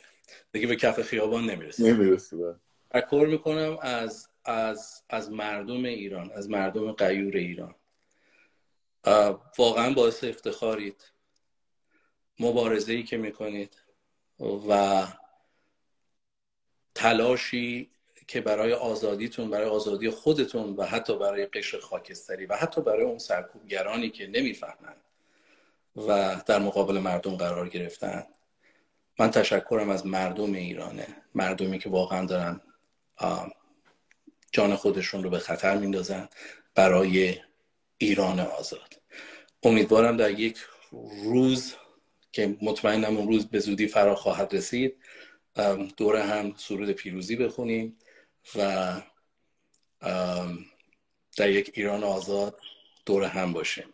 [0.53, 1.87] دیگه به کف خیابان نمی‌رسیم.
[1.87, 2.57] نمی‌رسیم بله.
[2.91, 7.75] تشکر می‌کنم از از از مردم ایران از مردم قیور ایران.
[9.59, 11.13] واقعا باعث افتخارید.
[12.41, 13.77] مبارزه ای که می‌کنید
[14.69, 15.07] و
[16.95, 17.91] تلاشی
[18.27, 23.19] که برای آزادیتون برای آزادی خودتون و حتی برای قشر خاکستری و حتی برای اون
[23.19, 24.97] سرکوبگرانی که نمی‌فهمند
[25.97, 28.27] و در مقابل مردم قرار گرفتن.
[29.19, 31.07] من تشکرم از مردم ایرانه.
[31.35, 32.61] مردمی که واقعا دارن
[34.53, 36.29] جان خودشون رو به خطر میندازن
[36.75, 37.37] برای
[37.99, 39.01] ایران آزاد.
[39.63, 40.59] امیدوارم در یک
[41.25, 41.75] روز
[42.33, 44.97] که مطمئنم اون روز به زودی فرا خواهد رسید
[45.97, 47.99] دوره هم سرود پیروزی بخونیم
[48.57, 48.93] و
[51.37, 52.59] در یک ایران آزاد
[53.07, 53.85] دوره هم باشیم.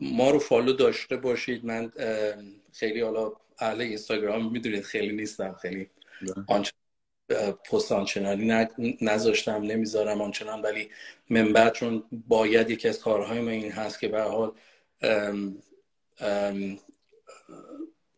[0.00, 1.64] ما رو فالو داشته باشید.
[1.64, 1.92] من
[2.72, 5.90] خیلی حالا اهل اینستاگرام می‌دونید خیلی نیستم خیلی
[6.46, 6.72] آنچه
[7.70, 8.66] پست آنچنانی
[9.00, 10.90] نذاشتم نمی‌ذارم آنچنان ولی
[11.30, 14.52] من بعد چون باید یکی از کارهای من این هست که به حال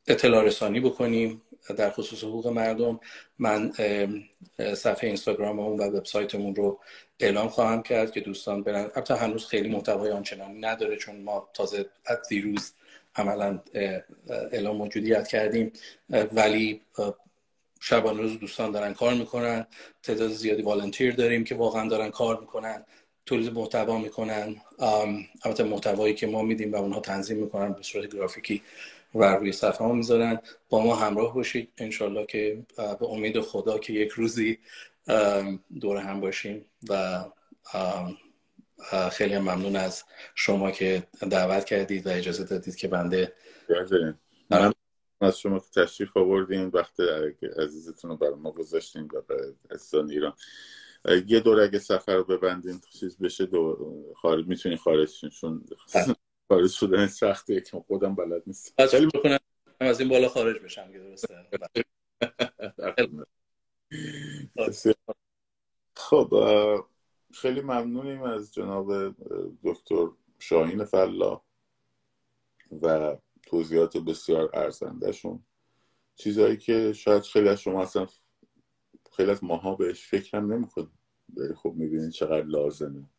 [0.06, 1.42] اطلاع رسانی بکنیم.
[1.76, 3.00] در خصوص حقوق مردم
[3.38, 3.72] من
[4.74, 6.80] صفحه اینستاگرام و وبسایتمون رو
[7.20, 8.82] اعلام خواهم کرد که دوستان برن.
[8.82, 12.72] البته هنوز خیلی محتوای آنچنانی نداره چون ما تازه از دیروز
[13.16, 13.60] عملا
[14.52, 15.72] اعلام موجودیت کردیم.
[16.10, 16.80] ولی
[17.80, 19.66] شبانه روز دوستان دارن کار می‌کنن.
[20.02, 22.84] تعداد زیادی والنتیر داریم که واقعا دارن کار می‌کنن.
[23.26, 24.56] تولید محتوا می‌کنن.
[25.44, 28.62] البته محتوایی که ما میدیم و اونها تنظیم می‌کنن به صورت گرافیکی
[29.14, 30.40] و روی صفحه ما می‌ذارن.
[30.68, 31.72] با ما همراه باشید.
[31.78, 34.58] انشالله که به امید خدا که یک روزی
[35.80, 37.24] دور هم باشیم و
[39.12, 43.32] خیلی ممنون از شما که دعوت کردید و اجازه دادید که بنده
[45.20, 47.00] از شما که تشریف آوردین وقت
[47.58, 50.32] عزیزتون رو برای ما گذاشتین و برای عزیزان ایران.
[51.26, 55.64] یه دور اگه سفر رو ببندین چیز بشه دو خارج می‌تونین خارج چون
[56.52, 59.38] خارج شدن سخته که خودم بلد نیست خیلی بکنم؟
[59.80, 61.46] از این بالا خارج بشم که درسته.
[65.96, 66.34] خب
[67.32, 69.14] خیلی ممنونیم از جناب
[69.64, 71.42] دکتر شاهین فلا
[72.82, 75.44] و توضیحات بسیار ارزندهشون.
[76.16, 78.06] چیزهایی که شاید خیلی از شما اصلا
[79.16, 80.98] خیلی از ماها بهش فکرم نمی‌کنیم
[81.36, 83.10] ولی خب می‌بینید چقدر لازمه.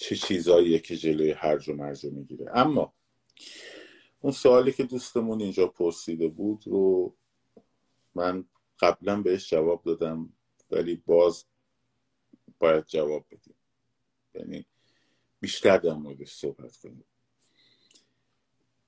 [0.00, 2.46] چه چیزهاییه که جلوی هرج و مرج می‌گیره.
[2.54, 2.92] اما
[4.20, 7.14] اون سوالی که دوستمون اینجا پرسیده بود رو
[8.14, 8.44] من
[8.80, 10.32] قبلا بهش جواب دادم
[10.70, 11.44] ولی باز
[12.58, 13.54] باید جواب بدیم.
[14.34, 14.66] یعنی
[15.40, 17.04] بیشتر در موردش صحبت کنیم.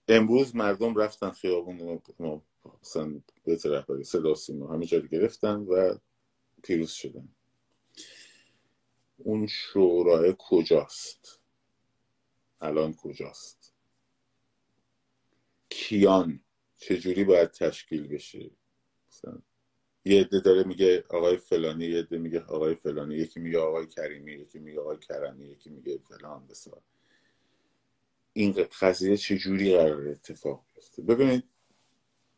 [0.09, 2.43] امروز مردم رفتن خیابون ما
[2.83, 5.95] مثلا به رهبری صدا سیما همه جا گرفتن و
[6.63, 7.29] پیروز شدن.
[9.25, 11.41] اون شورای کجاست؟
[12.61, 13.73] الان کجاست؟
[15.71, 16.41] کیان
[16.77, 18.51] چجوری باید تشکیل بشه؟
[19.11, 19.39] مثلا
[20.05, 23.15] یه عده داره میگه آقای فلانی یه عده میگه آقای فلانی.
[23.15, 26.83] یکی میگه آقای کریمی یکی میگه آقای کرمی یکی میگه فلان بسار.
[28.33, 31.45] این قضیه چجوری قرار اتفاق بیفته؟ ببینید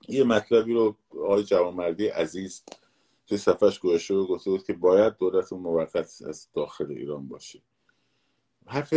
[0.09, 2.64] یه مطلبی رو آقای جوانمردی عزیز
[3.27, 7.63] توی صفحش گوشه و گفته بود که باید دولت موقت از داخل ایران باشه.
[8.67, 8.95] حرف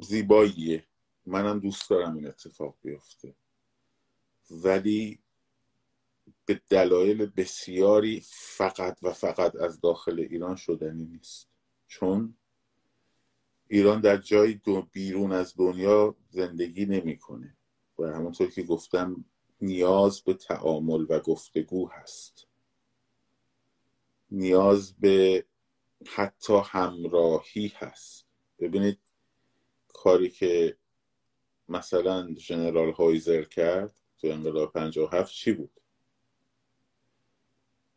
[0.00, 0.84] زیباییه.
[1.26, 3.34] منم دوست دارم این اتفاق بیفته.
[4.50, 5.18] ولی
[6.46, 11.48] به دلایل بسیاری فقط و فقط از داخل ایران شدنی نیست.
[11.86, 12.34] چون
[13.68, 17.56] ایران در جای دو بیرون از دنیا زندگی نمی‌کنه.
[17.98, 19.24] و همونطور که گفتم
[19.60, 22.46] نیاز به تعامل و گفتگو هست.
[24.30, 25.44] نیاز به
[26.06, 28.26] حتی همراهی هست.
[28.58, 28.98] ببینید
[29.88, 30.76] کاری که
[31.68, 35.80] مثلا جنرال هایزر کرد تو انقلاب 57 چی بود؟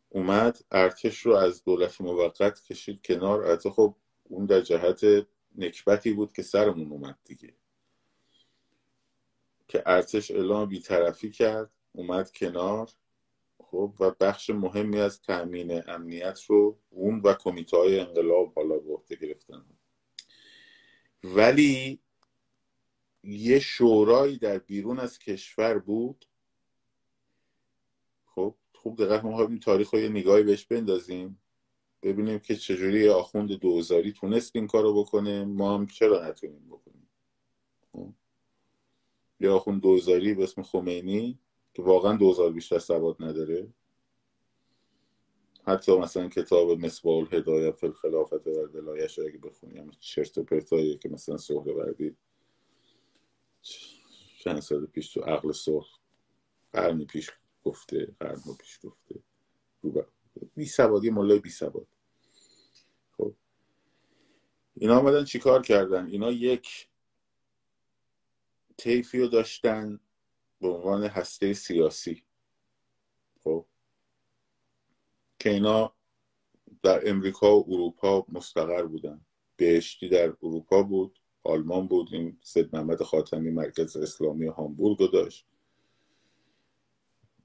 [0.08, 3.44] اومد ارتش رو از دولت موقت کشید کنار.
[3.44, 7.54] البته خب اون در جهت نکبتی بود که سرمون اومد دیگه.
[9.68, 12.90] که ارتش اعلام بیطرفی کرد اومد کنار.
[13.58, 18.92] خب و بخش مهمی از تأمین امنیت رو اون و کمیته های انقلاب حالا به
[18.92, 19.64] عهده گرفتن.
[21.24, 22.00] ولی
[23.22, 26.26] یه شورایی در بیرون از کشور بود.
[28.26, 31.40] خب خوب دقت ما این تاریخ رو یه نگاهی بهش بندازیم.
[32.02, 35.44] ببینیم که چجوری آخوند دوزاری تونست این کارو بکنه.
[35.44, 37.08] ما هم چرا نتونیم بکنیم؟
[37.92, 38.12] خب.
[39.40, 41.38] یا آخوند دوزاری به اسم خمینی
[41.74, 43.68] که واقعا دوزار بیشتر سواد نداره.
[45.66, 51.08] حتی مثلا کتاب مصباح هدایت فی الخلافت و دلایش اگه بخونیم چرت و پرتایی که
[51.08, 52.16] مثلا سهره وردی
[54.40, 55.98] چند سال پیش تو عقل سرخ
[56.72, 57.30] قرنی پیش
[57.64, 59.20] گفته قرن پیش گفته.
[60.56, 61.86] بی سوادی ملای بی سواد
[63.16, 63.34] خب.
[64.74, 66.88] اینا آمدن چیکار کردن؟ اینا یک
[68.78, 70.00] تیفی رو داشتن
[70.64, 72.24] به عنوان هسته سیاسی.
[73.40, 73.66] خب.
[75.38, 75.94] که اینا
[76.82, 79.20] در امریکا و اروپا مستقر بودن.
[79.56, 85.46] بهشتی در اروپا بود آلمان بود این سید محمد خاتمی مرکز اسلامی هامبورگ رو داشت.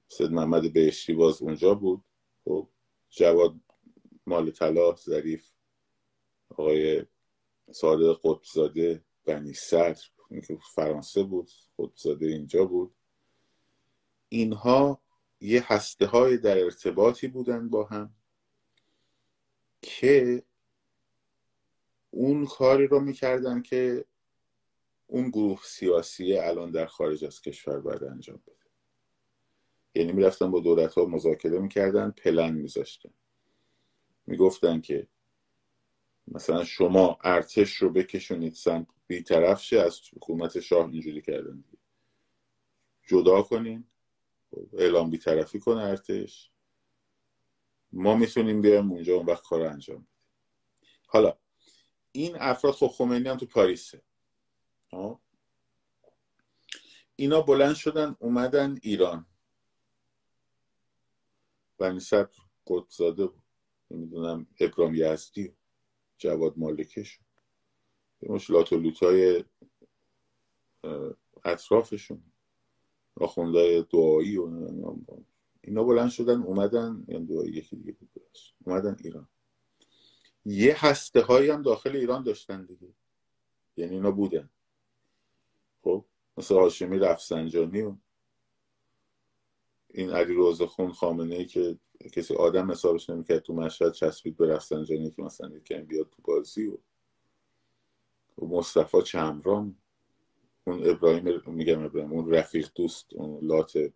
[0.08, 2.04] سید محمد بهشتی باز اونجا بود.
[2.44, 2.68] خب.
[3.10, 3.54] جواد
[4.26, 5.50] مال طلا ظریف
[6.50, 7.06] آقای
[7.72, 10.00] صادق قطبزاده بنی صدر
[10.46, 12.94] که فرانسه بود قطبزاده اینجا بود.
[14.32, 15.02] اینها
[15.40, 18.14] یه هسته های در ارتباطی بودن با هم
[19.82, 20.42] که
[22.10, 24.04] اون کاری رو می‌کردن که
[25.06, 28.56] اون گروه سیاسی الان در خارج از کشور باید انجام بده.
[29.94, 33.10] یعنی می‌رفتن با دولت ها مذاکره می‌کردن پلن میذاشتن.
[34.26, 35.08] می‌گفتن که
[36.28, 41.64] مثلا شما ارتش رو بکشونید سمت بیطرف شه از حکومت شاه اینجوری کردن.
[43.06, 43.84] جدا کنین.
[44.72, 46.50] اعلام بیطرفی کنه ارتش.
[47.92, 50.08] ما می‌تونیم بیایم اونجا اون وقت کار انجام بدیم.
[51.06, 51.38] حالا
[52.12, 54.02] این افراد خب خمینی هم تو پاریسه.
[57.16, 59.26] اینا بلند شدن اومدن ایران.
[61.78, 62.30] بنی صدر
[62.66, 63.42] قدزاده بود.
[63.90, 65.54] نمی‌دونم ابرام یزدی
[66.18, 67.20] جواد مالکش.
[68.22, 69.44] مشکلات و لوتای
[71.44, 72.29] اطرافشون.
[73.16, 74.50] آخوندهای دعایی و
[75.60, 78.10] اینا بلند شدن اومدن یعنی دعایی یکی دیگه بود
[78.66, 79.28] اومدن ایران.
[80.44, 82.88] یه هسته هایی هم داخل ایران داشتن دیگه.
[83.76, 84.50] یعنی اینا بودن.
[85.82, 86.04] خب
[86.36, 87.96] مثل هاشمی رفسنجانی و
[89.88, 91.78] این علی خون خامنه ای که
[92.12, 96.66] کسی آدم حسابش نمی‌کرد تو مشهد چسبید به رفسنجانی که مثلا یکم بیاد تو بازی
[96.66, 96.78] و,
[98.38, 99.76] و مصطفی چمران.
[100.64, 103.92] اون ابراهیم میگم ابراهیم اون رفیق دوست اون لات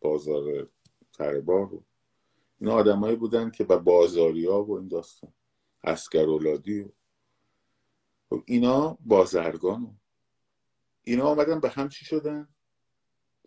[0.00, 0.68] بازار
[1.12, 1.84] تربار رو
[2.60, 5.32] این آدمایی بودن که به بازاری ها و این داستان.
[5.82, 6.88] اسکر اولادی و
[8.30, 10.00] خب اینا بازرگان
[11.02, 12.48] اینا آمدن به هم چی شدن؟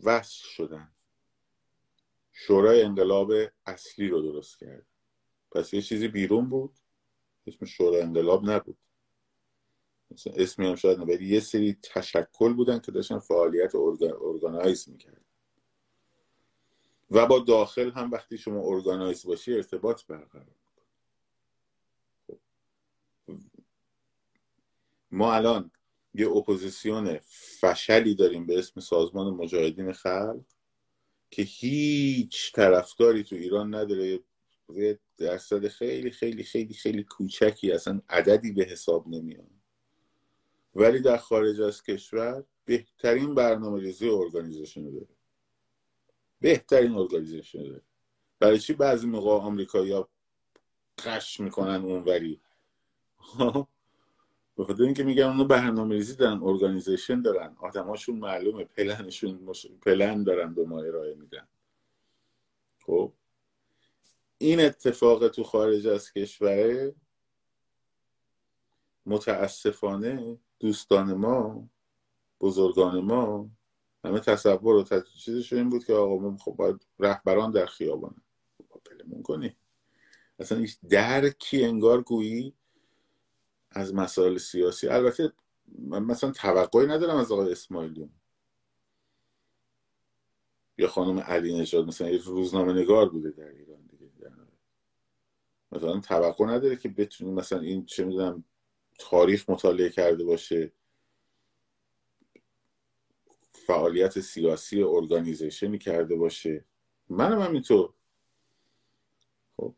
[0.03, 0.91] وصل شدن.
[2.32, 3.32] شورای انقلاب
[3.65, 4.86] اصلی رو درست کرد
[5.51, 6.77] پس یه چیزی بیرون بود.
[7.47, 8.77] اسم شورای انقلاب نبود.
[10.11, 15.25] مثلا اسمی هم شاید ولی یه سری تشکل بودن که داشتن فعالیت organize می‌کرد
[17.11, 20.55] و با داخل هم وقتی شما organize باشی ارتباط برقرار.
[25.11, 25.71] ما الان
[26.13, 27.19] یه اپوزیسیون
[27.59, 30.41] فشلی داریم به اسم سازمان مجاهدین خلق
[31.31, 34.19] که هیچ طرفداری تو ایران نداره.
[34.75, 39.56] یه درصد خیلی خیلی خیلی خیلی کوچکی اصلا عددی به حساب نمیاد.
[40.77, 45.07] ولی در خارج از کشور بهترین برنامه ریزی organization داره.
[46.41, 47.81] بهترین organization داره.
[48.39, 50.09] برای چی بعضی موقع آمریکایی ها
[51.06, 52.41] غش می‌کنن اونوری؟
[54.58, 57.56] به خاطر اینکه میگن اونو برنامه ریزی دارن organization دارن.
[57.60, 59.67] آدماشون معلومه پلنشون مش...
[59.81, 61.47] پلن دارن به ما ارائه میدن.
[62.85, 63.13] خب؟
[64.37, 66.95] این اتفاق تو خارج از کشوره
[69.06, 71.69] متاسفانه دوستان ما
[72.41, 73.49] بزرگان ما
[74.03, 78.21] همه تصور و چیزش این بود که آقا ما خب باید رهبران در خیابانه
[78.85, 79.55] پلمون کنی.
[80.39, 82.53] اصلا هیچ درکی انگار گویی
[83.71, 84.87] از مسائل سیاسی.
[84.87, 85.33] البته
[85.79, 88.10] من مثلا توقعی ندارم از آقای اسماعیلیون
[90.77, 94.08] یا خانم علی نژاد مثلا یه روزنامه نگار بوده در ایران دیگه.
[95.71, 98.43] مثلا توقع نداره که بتونیم مثلا این چه می‌دونم
[98.98, 100.71] تاریخ مطالعه کرده باشه.
[103.52, 106.65] فعالیت سیاسی ارگانیزیشنی کرده باشه.
[107.10, 107.93] منم همینطور.
[109.58, 109.75] خب.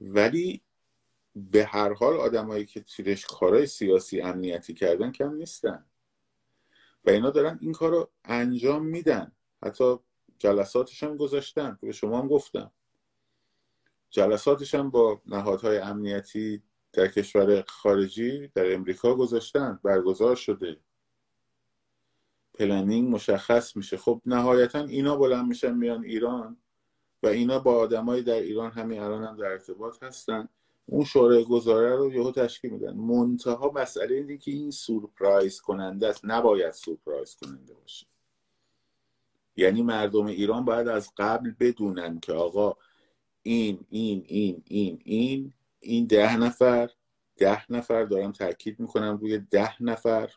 [0.00, 0.62] ولی
[1.36, 5.86] به هر حال آدمایی که تیرش کارهای سیاسی امنیتی کردن کم نیستن.
[7.04, 9.32] و اینا دارن این کار رو انجام میدن.
[9.62, 9.96] حتی
[10.38, 11.78] جلساتش هم گذاشتن.
[11.82, 12.72] به شما هم گفتم.
[14.10, 16.62] جلساتش هم با نهادهای امنیتی
[16.92, 20.80] در کشور خارجی در امریکا گذاشتن برگزار شده.
[22.54, 23.96] planning مشخص میشه.
[23.96, 26.56] خب نهایتا اینا بلند میشن میان ایران
[27.22, 30.48] و اینا با آدمای در ایران همین الان هم در ارتباط هستن.
[30.86, 32.94] اون شورای گذاره رو یهو تشکیل میدن.
[32.94, 36.20] منتها مسئله اینه که این سورپرایز کننده است.
[36.24, 38.06] نباید سورپرایز کننده باشه.
[39.56, 42.76] یعنی مردم ایران باید از قبل بدونن که آقا
[43.42, 46.90] این این این این این این ده نفر
[47.36, 50.34] ده نفر دارم تاکید می‌کنم روی ده نفر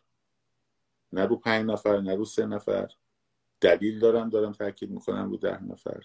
[1.13, 2.91] نه رو پنج نفر نه رو سه نفر.
[3.61, 6.03] دلیل دارم دارم تاکید می‌کنم رو ده نفر.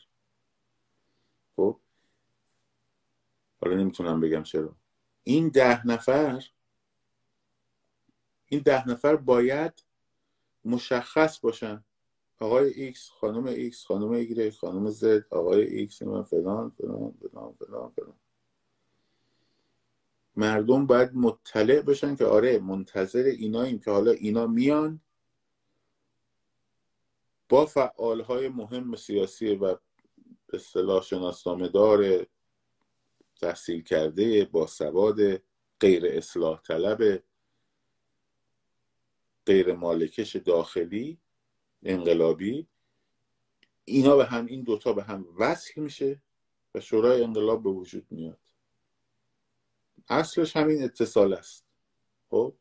[1.57, 1.80] خب؟
[3.61, 4.76] حالا نمی‌تونم بگم چرا.
[5.24, 6.45] این ده نفر
[8.47, 9.84] این ده نفر باید
[10.64, 11.84] مشخص باشن.
[12.41, 17.91] آقای ایکس خانم ایکس خانم ایگرگ خانم زد آقای ایکس من فلان فلان فلان فلان
[17.91, 18.14] فلان.
[20.39, 25.01] مردم باید مطلع بشن که آره منتظر ایناییم که حالا اینا میان
[27.49, 29.76] با فعال های مهم سیاسی به
[30.53, 32.26] اصطلاح شناسنامه دار
[33.41, 35.43] تحصیل کرده با سواد
[35.80, 37.22] غیر اصلاح طلب
[39.47, 41.18] غیر مالکش داخلی
[41.82, 42.66] انقلابی
[43.84, 46.22] اینا به هم این دوتا به هم وصل میشه
[46.74, 48.47] و شورای انقلاب به وجود میاد.
[50.09, 51.65] اصلش همین اتصال است.
[52.31, 52.55] خب؟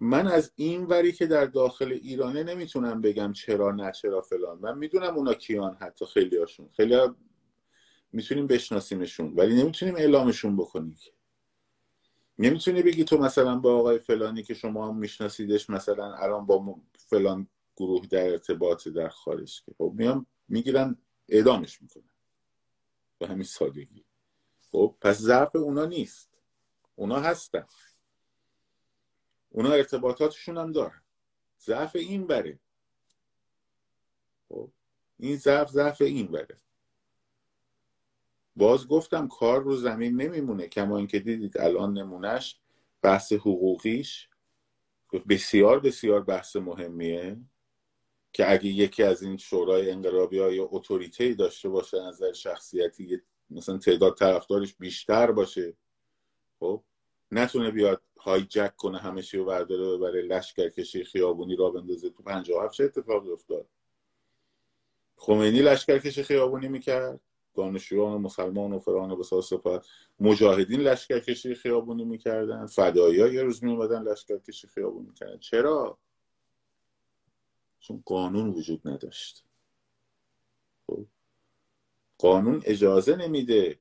[0.00, 4.58] من از این وری که در داخل ایرانه نمی‌تونم بگم چرا نه چرا فلان.
[4.58, 7.16] من می‌دونم اونا کیان حتی خیلی هاشون خیلی ها
[8.12, 10.96] می‌تونیم بشناسیمشون ولی نمی‌تونیم اعلامشون بکنیم.
[12.38, 17.48] نمی‌تونی بگی تو مثلا با آقای فلانی که شما هم میشناسیدش مثلا الان با فلان
[17.76, 19.72] گروه در ارتباط در خارج که.
[19.78, 20.96] خب میام می‌گیرن
[21.28, 22.10] اعدامش می‌کنن
[23.18, 24.04] به همین سادگی.
[24.72, 26.35] خب پس ضعف اونا نیست.
[26.96, 27.66] اونا هستن.
[29.48, 31.02] اونا ارتباطاتشون هم دارن.
[31.60, 32.58] ضعف این بره.
[34.48, 34.70] خب
[35.18, 36.56] این ضعف ضعف این بره.
[38.56, 40.68] باز گفتم کار رو زمین نمیمونه.
[40.68, 42.60] کما اینکه دیدید الان نمونهش
[43.02, 44.28] بحث حقوقیش
[45.28, 47.36] بسیار بسیار بحث مهمیه
[48.32, 53.20] که اگه یکی از این شورای انقلابی ها یا اتوریته داشته باشه نظر شخصیتی
[53.50, 55.76] مثلا تعداد طرفدارش بیشتر باشه
[56.60, 56.82] خب
[57.30, 58.02] نتونه بیاد
[58.48, 62.84] جک کنه همه چی رو برداره ببره لشکر کشی خیابونی را بندازه تو 57 چه
[62.84, 63.66] اتفاقی افتاد؟
[65.16, 67.20] خمینی لشکر کشی خیابونی می‌کرد
[67.54, 69.86] دانشجویان مسلمان و فران به صفت
[70.20, 75.38] مجاهدین لشکر کشی خیابونی می‌کردن فدایی یه روز میومدن لشکر کشی خیابونی می‌کردن.
[75.38, 75.98] چرا؟
[77.80, 79.44] چون قانون وجود نداشت.
[80.86, 81.06] خب؟
[82.18, 83.78] قانون اجازه نمیده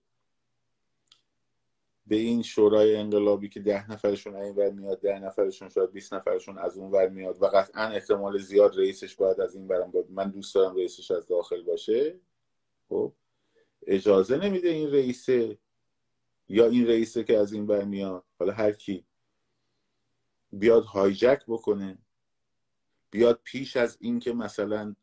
[2.07, 6.57] به این شورای انقلابی که ده نفرشون این ور میاد ده نفرشون شاید 20 نفرشون
[6.57, 10.11] از اون ور میاد و قطعا احتمال زیاد رئیسش باید از این برم باید.
[10.11, 12.19] من دوست دارم رئیسش از داخل باشه.
[12.89, 13.13] خب؟
[13.87, 15.57] اجازه نمیده این رئیسه
[16.49, 18.23] یا این رئیسه که از این بر میاد.
[18.39, 19.05] حالا هر کی
[20.51, 21.97] بیاد هایجک بکنه
[23.11, 24.95] بیاد پیش از اینکه مثلا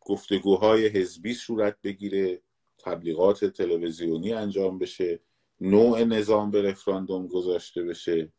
[0.00, 2.42] گفتگوهای حزبی صورت بگیره.
[2.86, 5.20] تبلیغات تلویزیونی انجام بشه
[5.60, 8.32] نوع نظام به رفراندوم گذاشته بشه.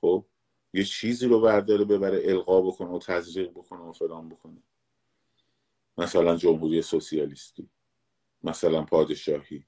[0.00, 0.26] خب
[0.74, 4.62] یه چیزی رو برداره ببره القا بکنه و تزریق بکنه و فلان بکنه.
[5.98, 7.68] مثلا جمهوری سوسیالیستی
[8.42, 9.66] مثلا پادشاهی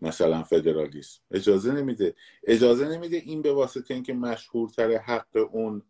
[0.00, 1.20] مثلا فدرالیسم.
[1.30, 2.14] اجازه نمیده.
[2.44, 5.82] اجازه نمیده این به واسطه اینکه مشهورتر حق اون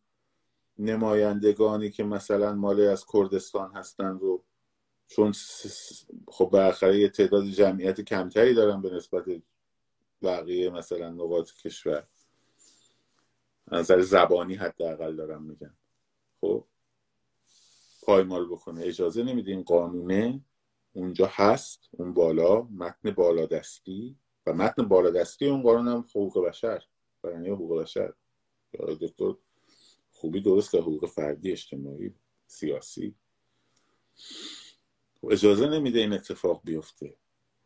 [0.78, 4.45] نمایندگانی که مثلا مال از کردستان هستن رو
[5.17, 5.33] چون
[6.29, 9.25] خب بالاخره یه تعداد جمعیت کمتری دارن به نسبت
[10.23, 12.07] بقیه مثلا نقاط کشور.
[13.73, 15.75] نظر زبانی حداقل دارم میگن.
[16.41, 16.65] خب؟
[18.03, 18.83] پایمال بکنه.
[18.85, 20.41] اجازه نمیده این قانونه
[20.93, 24.17] اونجا هست اون بالا متن بالادستی.
[24.47, 26.85] و متن بالادستی اون قانون هم حقوق بشر.
[27.23, 28.13] برای حقوق بشر.
[29.01, 29.35] دکتر
[30.11, 32.15] خوبی درست که حقوق فردی اجتماعی
[32.47, 33.15] سیاسی.
[35.31, 37.16] اجازه نمیده این اتفاق بیفته.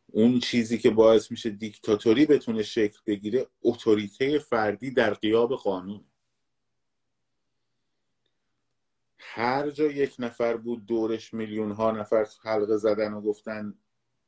[0.06, 6.04] اون چیزی که باعث میشه دیکتاتوری بتونه شکل بگیره اتوریته فردی در قیاب قانون.
[9.18, 13.74] هر جا یک نفر بود دورش میلیون ها نفر حلقه زدن و گفتن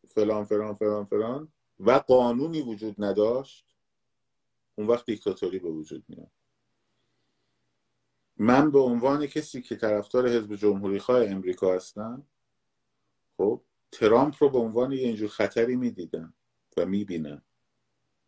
[0.09, 1.49] فلان فلان فلان فلان
[1.81, 3.67] و قانونی وجود نداشت
[4.75, 6.31] اون وقت دیکتاتوری به وجود میاد.
[8.37, 12.27] من به عنوان کسی که طرفدار حزب جمهوری خواه امریکا هستم
[13.39, 13.63] خب
[13.93, 16.35] ترامپ رو به عنوان یه اینجور خطری می‌دیدم
[16.77, 17.43] و می‌بینم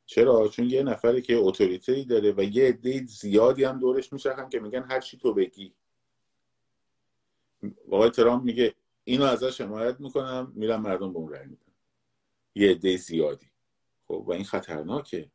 [0.07, 4.49] چرا؟ چون یه نفری که اتوریته ای داره و یه عده زیادی هم دورش میشن
[4.49, 5.75] که میگن هر چی تو بگی.
[7.91, 11.73] آقای ترامپ میگه اینو ازش حمایت می‌کنم میرم مردم به اون رای میدن.
[12.55, 13.51] یه عده زیادی.
[14.09, 15.31] خب و این خطرناکه.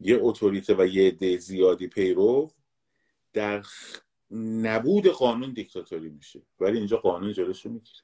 [0.00, 2.50] یه اتوریته و یه عده زیادی پیرو
[3.32, 3.64] در
[4.30, 8.00] نبود قانون دیکتاتوری میشه ولی اینجا قانون جلوش رو می‌گیره.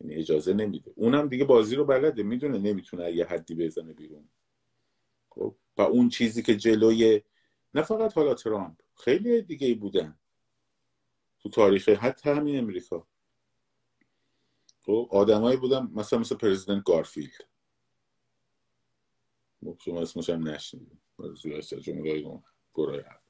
[0.00, 0.92] یعنی اجازه نمیده.
[0.94, 4.28] اونم دیگه بازی رو بلده می‌دونه نمی‌تونه یه حدی بزنه بیرون.
[5.28, 7.22] خب؟ و اون چیزی که جلوی
[7.74, 10.18] نه فقط حالا ترامپ خیلی دیگه بودن.
[11.40, 13.06] تو تاریخ حتی همین امریکا.
[14.80, 17.44] خب؟ آدمایی بودن مثلا مثل پرزیدنت گارفیلد.
[19.64, 20.56] خب، شما اسمش هم
[21.80, 22.40] جمهوری
[22.74, 23.25] گروه اول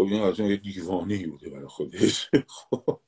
[0.00, 2.30] خب این آدم یه دیوانه بوده برای خودش.
[2.46, 3.00] خب.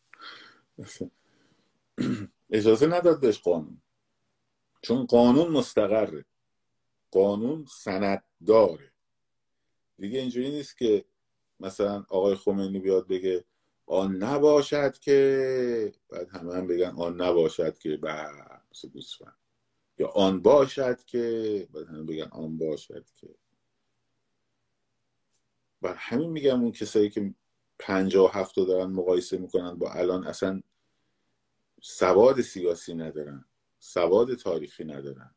[2.50, 3.82] اجازه نداد بهش قانون.
[4.82, 6.24] چون قانون مستقره.
[7.10, 8.92] قانون سند داره
[9.98, 11.04] دیگه اینجوری نیست که
[11.60, 13.44] مثلا آقای خمینی بیاد بگه
[13.86, 19.36] آن نباشد که بعد همه هم بگن آن نباشد که بس گوسفند
[19.98, 23.28] یا آن باشد که بعد همه بگن آن باشد که.
[25.82, 27.34] و همین میگم اون کسایی که
[27.78, 30.62] پنجاه و هفت دارن مقایسه می‌کنن با الان اصلا
[31.80, 33.44] سواد سیاسی ندارن
[33.78, 35.34] سواد تاریخی ندارن.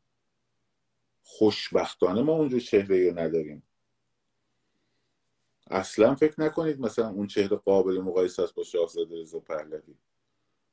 [1.22, 3.62] خوشبختانه ما اونجور چهره رو نداریم.
[5.70, 9.94] اصلا فکر نکنید مثلا اون چهره قابل مقایسه است با شاهزاده رضا پهلوی.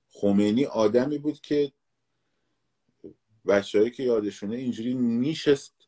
[0.09, 1.71] خمینی آدمی بود که
[3.47, 5.82] بچههایی که یادشونه اینجوری میشست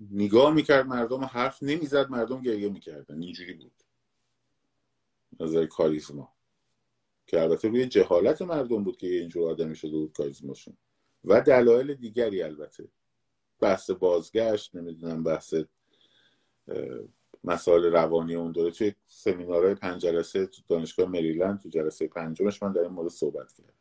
[0.00, 3.22] نگاه می‌کرد مردم حرف نمی‌زد مردم گریه می‌کردن.
[3.22, 3.72] اینجوری بود.
[5.40, 6.32] نظر کاریزما.
[7.26, 10.76] که البته روی جهالت مردم بود که اینجور آدمی شده بود کاریزماشون.
[11.24, 12.88] و دلایل دیگری البته.
[13.60, 15.54] بحث بازگشت نمی‌دونم بحث
[17.44, 18.70] مسائل روانی اون دوره.
[18.70, 23.52] توی سمینارهای پنج جلسه تو دانشگاه مریلند تو جلسه پنجمش من در این مورد صحبت
[23.52, 23.72] کردم.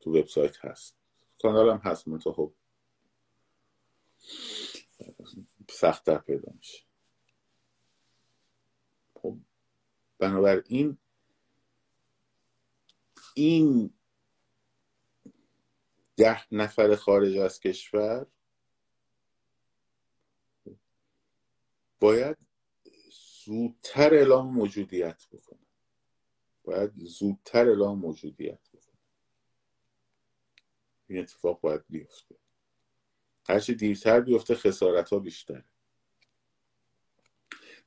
[0.00, 0.96] تو وبسایت هست.
[1.42, 2.32] کانالم هست منتها.
[2.32, 2.52] خب
[5.70, 6.84] سختتر پیدا میشه.
[9.14, 9.36] خب
[10.18, 10.98] بنابراین
[13.34, 13.90] این
[16.16, 18.26] ده نفر خارج از کشور
[22.00, 22.36] باید
[23.44, 25.66] زودتر اعلام موجودیت بکنه
[26.64, 28.98] باید زودتر اعلام موجودیت بکنه
[31.06, 32.36] این اتفاق باید بیفته.
[33.48, 35.64] هرچی دیرتر بیفته خسارت ها بیشتره.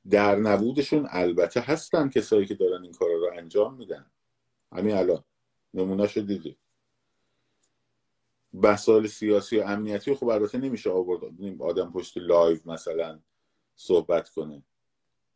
[0.09, 4.11] در نبودشون البته هستن کسایی که دارن این کارا رو انجام میدن.
[4.71, 5.23] همین الان.
[5.73, 6.57] نمونه شو دیدید
[8.53, 11.23] مسائل سیاسی و امنیتی خب البته نمیشه آورد.
[11.59, 13.19] آدم پشت لایو مثلا
[13.75, 14.63] صحبت کنه.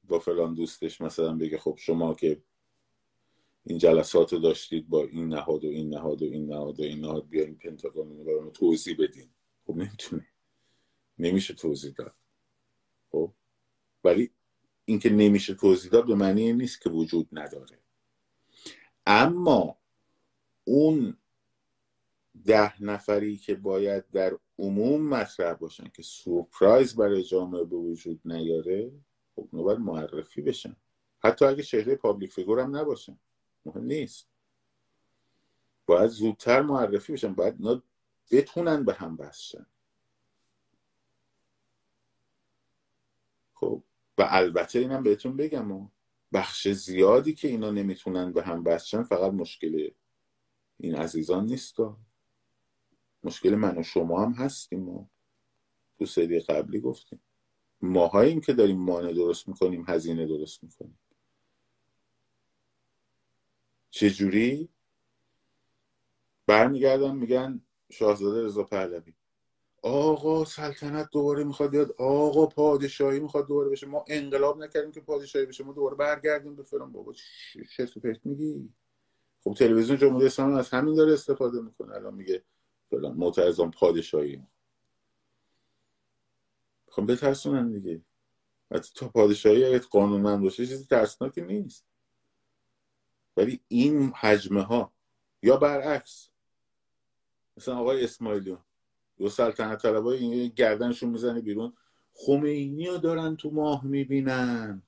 [0.04, 2.42] با فلان دوستش مثلا بگه خب شما که
[3.64, 7.00] این جلسات رو داشتید با این نهاد و این نهاد و این نهاد و این
[7.00, 9.30] نهاد بیاین پنتاگون رو توضیح بدین.
[9.68, 10.28] خب نمی‌تونه.
[11.20, 12.16] نمیشه توضیح داد.
[13.12, 13.32] خب؟
[14.04, 14.32] ولی
[14.86, 17.80] اینکه نمیشه توضیح داد به معنی نیست که وجود نداره.
[19.08, 19.78] اما
[20.64, 21.18] اون
[22.46, 28.92] ده نفری که باید در عموم مطرح باشن که سورپرایز برای جامعه به وجود نیاره
[29.36, 30.76] خب باید معرفی بشن.
[31.20, 33.20] حتی اگه چهره public figure هم نباشن.
[33.66, 34.28] مهم نیست.
[35.86, 37.34] باید زودتر معرفی بشن.
[37.34, 37.56] باید
[38.32, 39.66] بتونن به هم وصل شن
[43.54, 43.84] خب
[44.18, 45.90] و البته اینم بهتون بگم و
[46.34, 49.90] بخش زیادی که اینا نمی‌تونن به هم وصل شن فقط مشکل
[50.78, 51.76] این عزیزان نیست.
[53.24, 55.08] مشکل من و شما هم هستیم و
[56.00, 57.22] تو سری قبلی گفتیم.
[57.82, 61.00] ماهاییم که داریم مانع درست می‌کنیم هزینه درست می‌کنیم.
[63.90, 64.70] چجوری؟
[66.48, 69.14] برمیگردن میگن شاهزاده رضا پهلوی.
[69.82, 71.96] آقا سلطنت دوباره می‌خواد بیاد.
[71.98, 73.88] آقا پادشاهی می‌خواد دوباره بشه.
[73.88, 75.64] ما انقلاب نکردیم که پادشاهی بشه.
[75.64, 76.92] ما دوباره برگردیم به فلان.
[76.92, 77.14] بابا
[77.78, 78.70] چه پرت میگی؟
[79.44, 81.96] خب تلویزیون جمهوری اسلامی از همین داره استفاده می‌کنه.
[81.96, 82.44] الان میگه
[82.90, 84.44] فلان معترضان پادشاهی.
[86.88, 88.02] خب بترسونن دیگه.
[88.72, 91.86] حتی تا پادشاهی اگه قانونمند باشه چیزی ترسناکی نیست.
[93.38, 94.94] ولی این حجمه ها
[95.44, 96.30] یا برعکس
[97.58, 98.60] مثلا آقای اسماعیلیون
[99.18, 101.74] دو سلطنت طلبای گردنشون می‌زنه بیرون.
[102.14, 104.82] خمینی ها دارن تو ماه می‌بینن.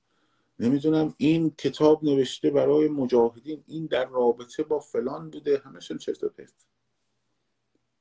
[0.60, 5.62] نمی‌دونم این کتاب نوشته برای مجاهدین این در رابطه با فلان بوده.
[5.66, 6.66] همشون چرت و پرت.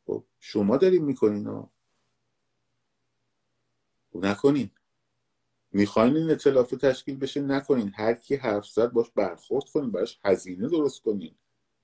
[0.06, 1.70] خب شما دارین می‌کنین ها.
[4.12, 4.70] خب نکنین.
[5.72, 7.92] می‌خواین این اطلاف تشکیل بشه؟ نکنین.
[7.94, 11.34] هر کی حرف زد باش برخورد کنین براش هزینه درست کنین.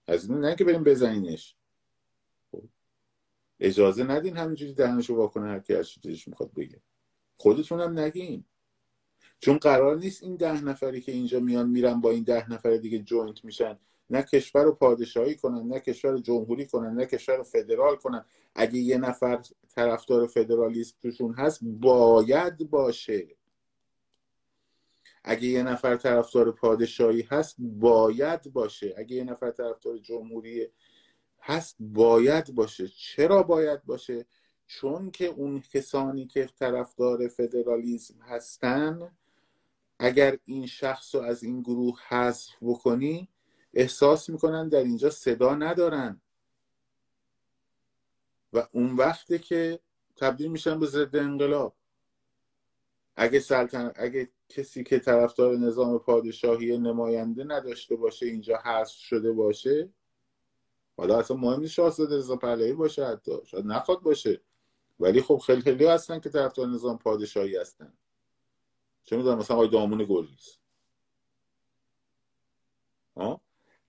[0.08, 1.56] هزینه نه که بریم بزنینش.
[3.62, 6.80] اجازه ندین همینجوری دهنشو واکنه هر کی چیزش می‌خواد بگه.
[7.36, 8.44] خودتونم نگین.
[9.40, 12.98] چون قرار نیست این ده نفری که اینجا میان میرن با این ده نفر دیگه
[12.98, 13.78] جوینت میشن.
[14.10, 18.24] نه کشور رو پادشاهی کنن نه کشور جمهوری کنن نه کشور رو فدرال کنن.
[18.54, 19.42] اگه یه نفر
[19.74, 23.28] طرفدار فدرالیسم توشون هست باید باشه.
[25.24, 28.94] اگه یه نفر طرفدار پادشاهی هست باید باشه.
[28.98, 30.68] اگه یه نفر طرفدار جمهوری
[31.42, 32.88] هست باید باشه.
[32.88, 34.26] چرا باید باشه؟
[34.66, 39.16] چون که اون کسانی که طرفدار فدرالیسم هستن
[39.98, 43.28] اگر این شخص رو از این گروه حذف بکنی
[43.74, 46.20] احساس می‌کنن در اینجا صدا ندارن.
[48.52, 49.80] و اون وقته که
[50.16, 51.76] تبدیل میشن به ضد انقلاب.
[53.16, 59.88] اگه سلطن اگه کسی که طرفدار نظام پادشاهی نماینده نداشته باشه اینجا حذف شده باشه
[61.02, 63.32] حالا اصلا مهم نیست شاهزاده رضا پهلوی باشه حتی.
[63.44, 64.40] شاید نخواد باشه.
[65.00, 67.92] ولی خب خیلی خیلی هستن که طرفدار نظام پادشاهی هستن.
[69.02, 70.58] چه می‌دونم مثلا آقای دامون گلیس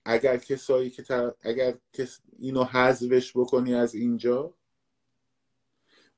[0.04, 2.20] اگر کسایی که اگر کس...
[2.38, 4.54] اینو حذفش بکنی از اینجا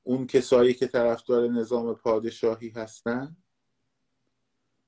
[0.03, 3.37] اون کسایی که طرفدار نظام پادشاهی هستن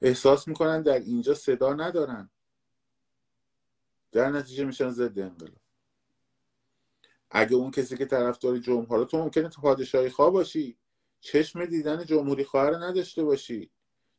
[0.01, 2.29] احساس می‌کنن در اینجا صدا ندارن.
[4.11, 5.68] در نتیجه میشن ضد انقلاب.
[7.31, 10.77] اگه اون کسی که طرفدار جمهوری تو ممکنه پادشاهی خواه باشی.
[11.19, 13.71] چشم دیدن جمهوری خواه رو نداشته باشی.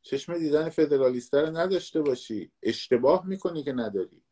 [0.03, 2.53] چشم دیدن فدرالیسته رو نداشته باشی.
[2.63, 4.23] اشتباه می‌کنی که نداری.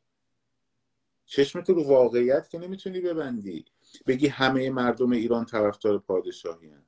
[1.27, 3.65] چشمت رو واقعیت که نمی‌تونی ببندی.
[4.07, 6.83] بگی همه مردم ایران طرفدار پادشاهی هن.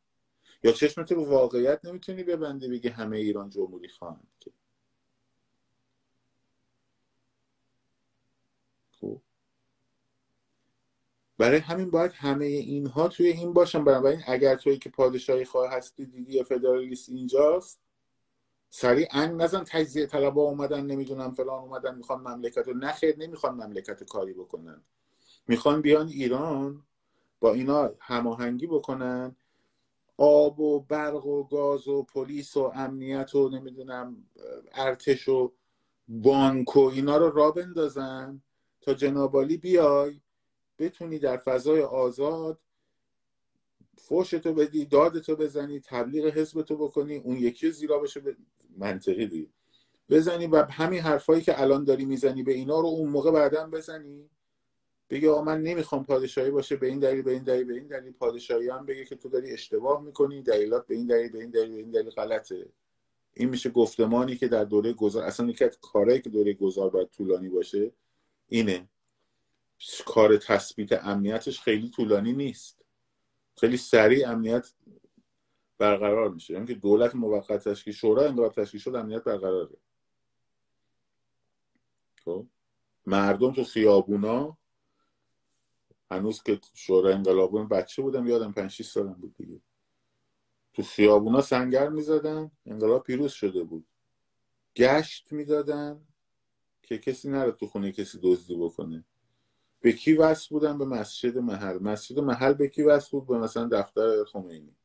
[0.63, 4.29] یا چشمت رو واقعیت نمی‌تونی ببندی بگی همه ایران جمهوری خواهند.
[4.41, 4.51] که
[9.01, 9.21] خب
[11.41, 13.85] برای همین باید همه اینها توی این باشن.
[13.85, 17.81] بنابراین اگر توی که پادشاهی خواه هستی دیدی یا فدرالیست اینجاست
[18.71, 19.65] سریع انگ نزن.
[19.65, 24.83] تجزیه طلبا اومدن نمی‌دونم فلان اومدن می‌خوان مملکت رو نخیر نمی‌خوان مملکت کاری بکنن.
[25.49, 26.83] می‌خوان بیان ایران
[27.41, 29.37] با اینا هماهنگی بکنن.
[30.17, 34.17] آب و برق و گاز و پلیس و امنیت و نمی‌دونم
[34.75, 35.53] ارتش و
[36.09, 38.43] بانک و اینا رو را بندازن
[38.81, 40.21] تا جنابالی بیای.
[40.81, 42.59] بتونی در فضای آزاد
[43.99, 48.37] فوشتو بدی دادتو بزنی تبلیغ حزبتو بکنی اون یکی زیرا بشه به
[48.77, 49.51] منطقی دی
[50.11, 54.31] بزنی و همین حرفایی که الان داری می‌زنی به اینا رو اون موقع بعدا بزنی.
[55.11, 58.13] بگی آقا من نمی‌خوام پادشاهی باشه به این دلیل به این دلیل به این دلیل.
[58.13, 61.71] پادشاهی هم بگه که تو داری اشتباه می‌کنی دلیلات به این دلیل به این دلیل
[61.71, 62.69] به این دلیل غلطه.
[63.35, 65.79] این میشه گفتمانی که در دوره گذار اصلا یکی از
[66.23, 67.93] که دوره گذار باید طولانی باشه
[68.49, 68.89] اینه.
[70.07, 72.85] کار تثبیت امنیتش خیلی طولانی نیست.
[73.57, 74.73] خیلی سریع امنیت
[75.79, 76.55] برقرار میشه.
[76.55, 79.77] یعنی که دولت موقت تشکیل شورا انقلاب تشکیل شد امنیت برقراره.
[82.25, 82.47] خب؟
[83.07, 84.59] مردم تو خیابونا
[86.11, 89.61] هنوز که شورا انقلابون بچه بودم یادم 5 6 سالم بود دیگه.
[90.73, 93.87] تو خیابونا سنگر می‌زدن انقلاب پیروز شده بود.
[94.77, 96.07] گشت می‌دادن
[96.83, 99.05] که کسی نره تو خونه کسی دزدی بکنه.
[99.81, 101.79] به کی وصل بودن؟ به مسجد محل.
[101.79, 104.77] مسجد محل به کی وصل بود؟ به مثلا دفتر خمینی.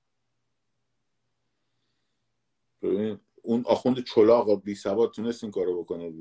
[2.81, 6.13] ببین اون آخوند چلاق بی سواد تونست این کارو بکنه.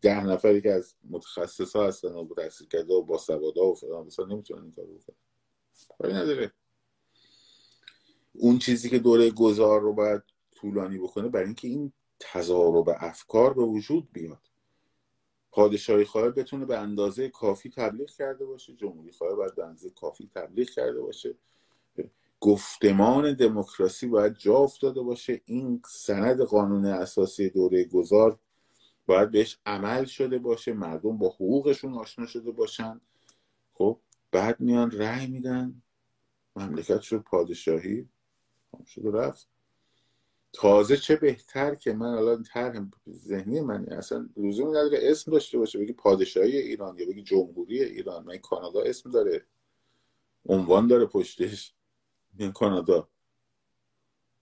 [0.00, 3.74] ده نفری که از متخصص ها هستن و تحصیل کرده و با سواد ها و
[3.74, 5.16] فلان مثلا نمی‌تونن این کارو بکنن.
[5.98, 6.52] کاری نداره.
[8.32, 13.62] اون چیزی که دوره گذار رو باید طولانی بکنه برای اینکه این تضارب افکار به
[13.62, 14.51] وجود بیاد.
[15.52, 20.30] پادشاهی خواه بتونه به اندازه کافی تبلیغ کرده باشه جمهوری خواه باید به اندازه کافی
[20.34, 21.34] تبلیغ کرده باشه.
[22.40, 25.40] گفتمان دموکراسی باید جا افتاده باشه.
[25.44, 28.38] این سند قانون اساسی دوره گذار
[29.06, 30.72] باید بهش عمل شده باشه.
[30.72, 33.00] مردم با حقوقشون آشنا شده باشن.
[33.74, 34.00] خب
[34.32, 35.82] بعد میان رأی میدن.
[36.56, 38.08] مملکت شد پادشاهی.
[38.86, 39.51] شده رفت.
[40.52, 45.78] تازه چه بهتر که من الان طرح ذهنی من اصلا لزومی نداره اسم داشته باشه.
[45.78, 48.24] بگی پادشاهی ایران یا بگی جمهوری ایران.
[48.24, 49.46] من کانادا اسم داره.
[50.46, 51.74] عنوان داره پشتش.
[52.32, 53.08] میگن کانادا.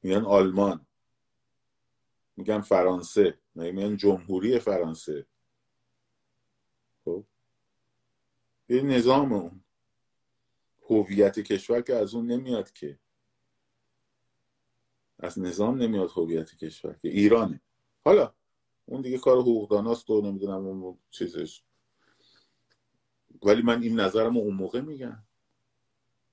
[0.02, 0.86] میگن آلمان.
[2.36, 3.38] میگن فرانسه.
[3.54, 5.26] میگن جمهوری فرانسه؟
[7.04, 7.24] خب.
[8.68, 9.64] یه نظام اون.
[10.90, 12.99] هویت کشور که از اون نمیاد که.
[15.22, 17.60] از نظام نمیاد هویت کشور که ایرانه.
[18.04, 18.32] حالا
[18.86, 21.62] اون دیگه کار حقوقداناست و نمی‌دونم اون چیزش.
[23.42, 25.22] ولی من این نظرم اون موقع میگم.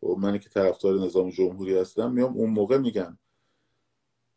[0.03, 3.17] و خب منی که طرفدار نظام جمهوری هستم میام اون موقع میگم.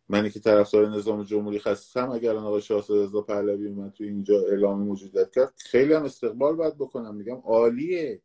[0.09, 4.80] منی که طرفدار نظام جمهوری هستم اگر آقای شاهزاده رضا پهلوی من تو اینجا اعلام
[4.80, 7.14] موجودیت کرد خیلی هم استقبال باید بکنم.
[7.14, 8.22] میگم عالیه.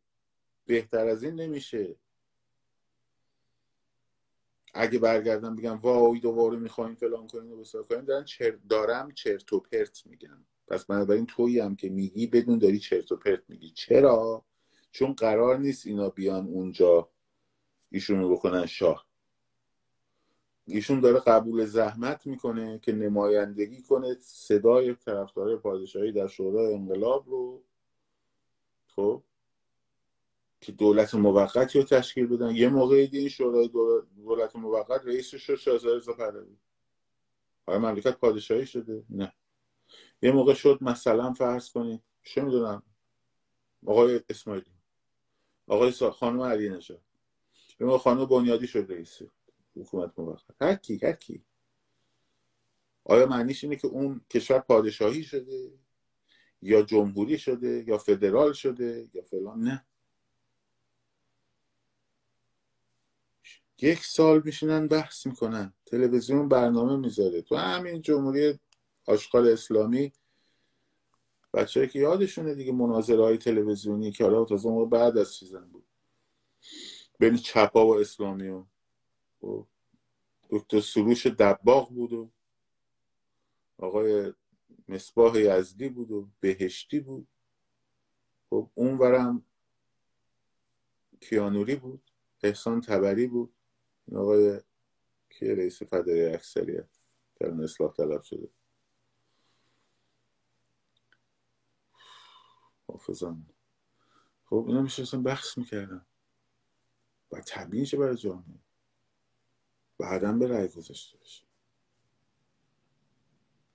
[0.66, 1.96] بهتر از این نمیشه.
[4.78, 8.58] اگه برگردم بگم وای دوباره می‌خوایم فلان کنیم و بسار کنیم دارن چر...
[8.70, 13.16] دارم چرت و پرت میگم پس بنابراین تویی هم که میگی بدون داری چرت و
[13.16, 13.70] پرت میگی.
[13.70, 14.46] چرا؟
[14.92, 17.10] چون قرار نیست اینا بیان اونجا
[17.92, 19.08] ایشون بکنن شاه.
[20.68, 27.64] ایشون داره قبول زحمت می‌کنه که نمایندگی کنه صدای طرفدار پادشاهی در شورای انقلاب رو.
[28.88, 29.24] خب؟
[30.66, 32.56] که دولت موقتی رو تشکیل بدن.
[32.56, 33.70] یه موقعی این شورای
[34.16, 36.58] دولت موقت رئیسش شد شاهزاده رضا پهلوی.
[37.66, 39.04] آیا مملکت پادشاهی شده.
[39.10, 39.34] نه.
[40.22, 42.84] یه موقع شد مثلا فرض کنید چه می‌دونم
[43.86, 44.72] آقای اسماعیلی.
[45.68, 47.02] آقای خانم علی نژاد.
[47.80, 49.22] یه موقع خانم بنیادی شد رئیس
[49.76, 50.44] حکومت موقت.
[50.62, 51.44] هر کی هر کی.
[53.04, 55.74] آیا معنیش اینه که اون کشور پادشاهی شده؟
[56.62, 59.86] یا جمهوری شده؟ یا فدرال شده؟ یا فلان؟ نه.
[63.86, 65.74] یک سال میشینن بحث می‌کنن.
[65.86, 67.42] تلویزیون برنامه می‌ذاره.
[67.42, 68.60] تو همین جمهوری
[69.06, 70.14] آشغال اسلامی
[71.54, 75.86] بچه که یادشونه دیگه مناظره های تلویزیونی که حالا تازه موقع بعد از چیزن بود.
[77.20, 78.64] بین چپا و اسلامی و
[80.50, 82.32] دکتر سروش دباغ بود و
[83.78, 84.34] آقای
[84.88, 87.28] مصباح یزدی بود و بهشتی بود.
[88.50, 89.46] خب اون ورم
[91.22, 92.02] کیانوری بود
[92.44, 93.55] احسان تبری بود.
[94.14, 94.60] آقای
[95.30, 96.90] که رئیس فدای اکثریت
[97.36, 98.50] در اون اصلاح طلب شده.
[102.88, 103.46] حافظان
[104.46, 106.06] خب اینا میشه اصلا بحث می‌کردن.
[107.32, 108.60] و طبیعی چه برای جامعه؟
[109.98, 111.46] بعدا به رأی گذاشته بشه.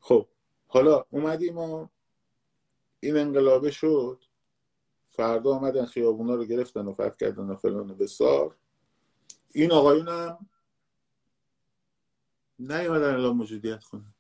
[0.01, 0.29] خب
[0.67, 1.89] حالا اومدیم و
[3.01, 4.25] این انقلابه شد.
[5.11, 8.57] فردا آمدن خیابونا رو گرفتن و فتح کردن و فلان بسار.
[9.53, 10.49] این آقایون هم
[12.59, 14.15] نیومدن الان موجودیت کنن.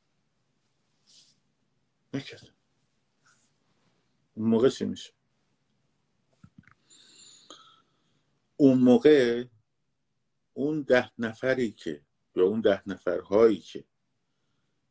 [2.14, 2.55] نکردن
[4.35, 5.12] اون موقع چی میشه؟
[8.57, 9.45] اون موقع
[10.55, 12.05] اون ده نفری که
[12.37, 13.85] یا اون ده نفرهایی که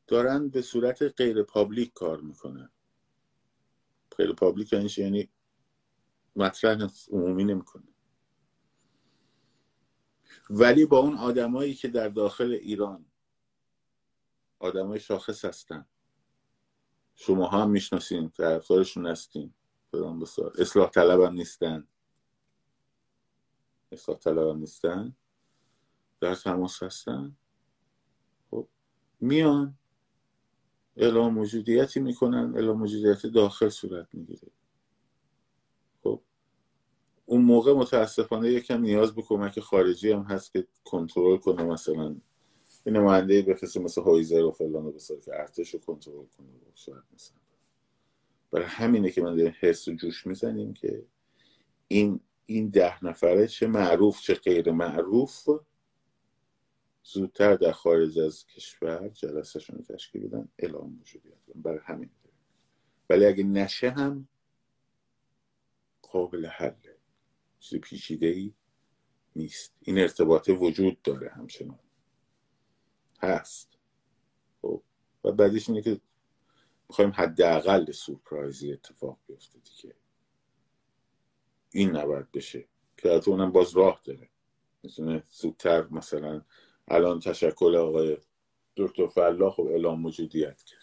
[0.08, 2.72] دارن به صورت غیر public کار می‌کنن.
[4.18, 5.30] غیر public یعنی یعنی
[6.36, 7.88] مطرح عمومی نمی‌کنه.
[10.50, 13.06] ولی با اون آدمایی که در داخل ایران
[14.60, 15.86] آدمای شاخص هستن.
[17.16, 19.54] شما هم می‌شناسین طرفدارشون هستین.
[19.94, 21.88] بدان بسار اصلاح طلب هم نیستن.
[23.92, 25.16] اصلاح طلب هم نیستن.
[26.22, 27.38] در تماس هستن.
[28.52, 28.68] خب
[29.20, 29.78] میان.
[30.98, 32.56] اعلام موجودیتی می‌کنن.
[32.56, 34.52] اعلام موجودیت داخل صورت می‌گیره.
[37.30, 42.16] اون موقع متاسفانه یکم نیاز به کمک خارجی هم هست که کنترل کنه مثلا
[42.86, 47.04] این نماینده بفرسته مثل هایزر و فلان و بسار که ارتش رو کنترل کنه شاید
[47.14, 47.38] مثلا.
[48.52, 51.06] برای همینه که من داریم حس و جوش می‌زنیم که
[51.88, 55.50] این این ده نفره چه معروف چه غیر معروف
[57.04, 62.10] زودتر در خارج از کشور جلسهشون رو تشکیل بدن اعلام موجودیت برای همین
[63.10, 64.28] ولی اگه نشه هم
[66.02, 66.99] قابل حله.
[67.60, 68.54] چیز پیچیده ای
[69.36, 69.76] نیست.
[69.80, 71.80] این ارتباطه وجود داره همچنان.
[73.22, 73.78] هست.
[74.62, 74.84] خب.
[75.24, 76.02] و بعدش اینه که
[76.90, 79.96] می‌خوایم حداقل سورپرایزی اتفاق بیفته دیگه.
[81.74, 82.68] این نباید بشه.
[82.98, 84.30] که اونم باز راه داره.
[84.84, 86.42] می‌تونه زودتر مثلا
[86.88, 88.18] الان تشکل آقای
[88.78, 90.79] دکتر فلا خب اعلام موجودیت کرد.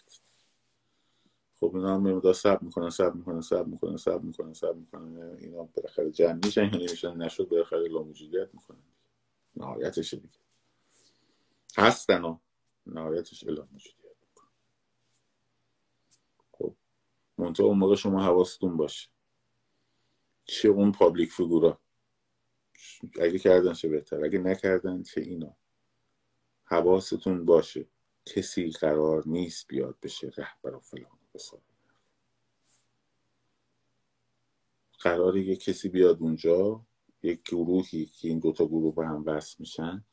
[1.61, 5.37] خب اینا هم مقدار سب می‌کنن سب می‌کنن سب می‌کنن سب می‌کنن سب می‌کنن.
[5.39, 8.83] اینا بالاخره جمع میشن یا نمیشن نشد بالاخره اعلام موجودیت می‌کنن.
[9.57, 10.39] نهایتش دیگه.
[11.79, 12.39] هستن و
[12.87, 14.49] نهایتش اعلام موجودیت می‌کنن.
[16.53, 16.75] خب.
[17.39, 19.09] منطقه اون موقع شما حواستون باشه.
[20.45, 21.79] چه اون پابلیک فیگورا.
[23.21, 25.57] اگه کردن چه بهتر اگه نکردن چه اینا.
[26.65, 27.87] حواستون باشه.
[28.27, 31.16] کسی قرار نیست بیاد بشه رهبر و فلان.
[31.37, 31.61] بسار
[34.99, 36.87] قراره یه کسی بیاد اونجا
[37.23, 40.05] یک گروهی که این دوتا گروه به هم وصل میشن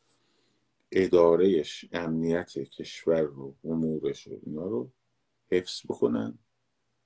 [0.91, 4.91] ادارهش امنیت کشور رو امورش رو اینا رو
[5.51, 6.39] حفظ بکنن.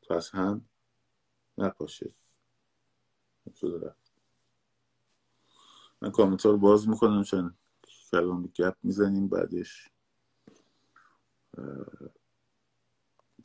[0.02, 0.70] تو از هم
[1.58, 2.14] نپاشه.
[6.02, 7.56] من کامنتار رو باز می‌کنم چون
[8.12, 9.90] کلام گپ می‌زنیم بعدش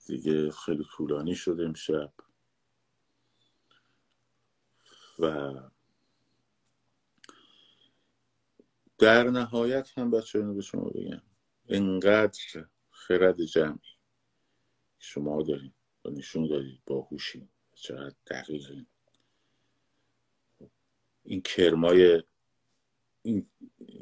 [0.07, 2.13] دیگه خیلی طولانی شده امشب.
[5.19, 5.53] و
[8.99, 11.23] در نهایت هم بچه اینو به شما بگم.
[11.69, 13.97] انقدر خرد جمعی
[14.99, 15.75] شما داریم
[16.05, 18.87] و نشون دارید باهوشین چقدر دقیقین
[21.25, 22.23] این کرمای
[23.23, 23.51] این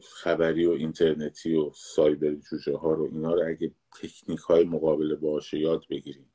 [0.04, 3.72] خبری و اینترنتی و سایبر جوجه ها رو اینا رو اگه
[4.02, 6.32] تکنیک های مقابله باشه یاد بگیریم.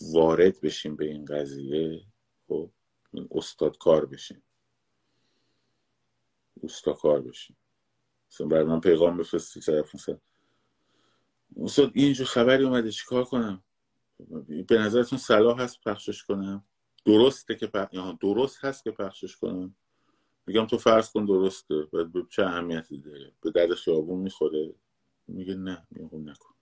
[0.00, 2.00] وارد بشیم به این قضیه
[2.48, 2.70] خب
[3.30, 4.42] استاد کار بشیم.
[6.62, 7.56] استاد کار بشیم.
[8.30, 10.18] مثلا برای من پیغام بفرستی طرف مثلا
[11.56, 13.64] استاد اینجور خبری اومده چیکار کنم؟
[14.68, 16.64] به نظرتون صلاح هست پخشش کنم؟
[17.04, 17.70] درسته که
[18.20, 19.76] درست هست که پخشش کنم؟
[20.46, 24.74] میگم تو فرض کن درسته باید به چه اهمیتی داره؟ به درد خیابون می‌خوره؟
[25.28, 26.54] میگه نه میگه خب نکن.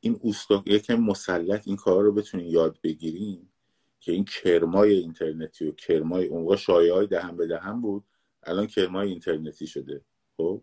[0.00, 3.52] این اوستا یکم مسلط این کار رو بتونین یاد بگیریم
[4.00, 8.04] که این کرمای اینترنتی و کرمای اون موقع شایعه های دهن به دهن بود
[8.42, 10.04] الان کرمای اینترنتی شده.
[10.36, 10.62] خب؟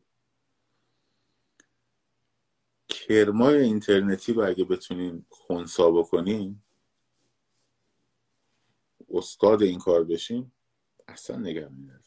[2.88, 6.62] کرمای اینترنتی رو اگه بتونین خونسا بکنین
[9.10, 10.52] استاد این کار بشین
[11.08, 12.04] اصلا نگرانی نداره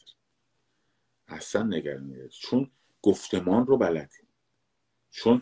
[1.27, 2.71] اصلا نگرانی نداره چون
[3.01, 4.27] گفتمان رو بلدیم.
[5.09, 5.41] چون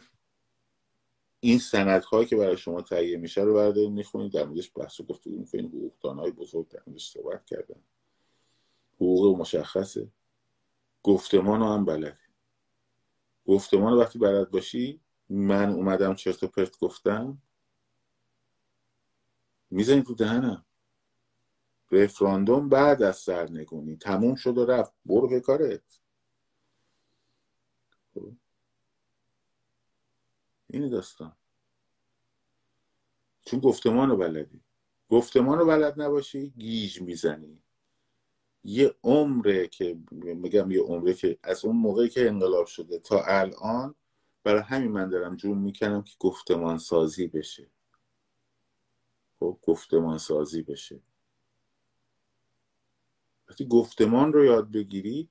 [1.40, 5.40] این سندهایی که برای شما تهیه میشه رو برداریم می‌خونید در موردش بحث و گفتگو
[5.40, 5.66] می‌کنید.
[5.66, 7.82] حقوقدان های بزرگ در موردش صحبت کردن.
[8.96, 10.12] حقوق مشخصه.
[11.04, 12.36] گفتمان رو هم بلدیم.
[13.46, 17.42] گفتمان رو وقتی بلد باشی من اومدم چرت و پرت گفتم
[19.70, 20.65] می‌زنی تو دهنم.
[21.92, 24.94] رفراندوم بعد از سرنگونی تموم شد و رفت.
[25.06, 26.00] برو به کارت.
[28.14, 28.32] خب.
[30.68, 31.36] این داستان.
[33.46, 34.62] چون گفتمان رو بلدی.
[35.10, 37.62] گفتمان رو بلد نباشی گیج می‌زنی.
[38.64, 43.96] یه عمره که میگم یه عمره که از اون موقعی که انقلاب شده تا الان
[44.44, 47.72] برای همین من دارم جون می‌کنم که گفتمان سازی بشه.
[49.40, 51.02] خب گفتمان سازی بشه.
[53.50, 55.30] وقتی گفتمان رو یاد بگیری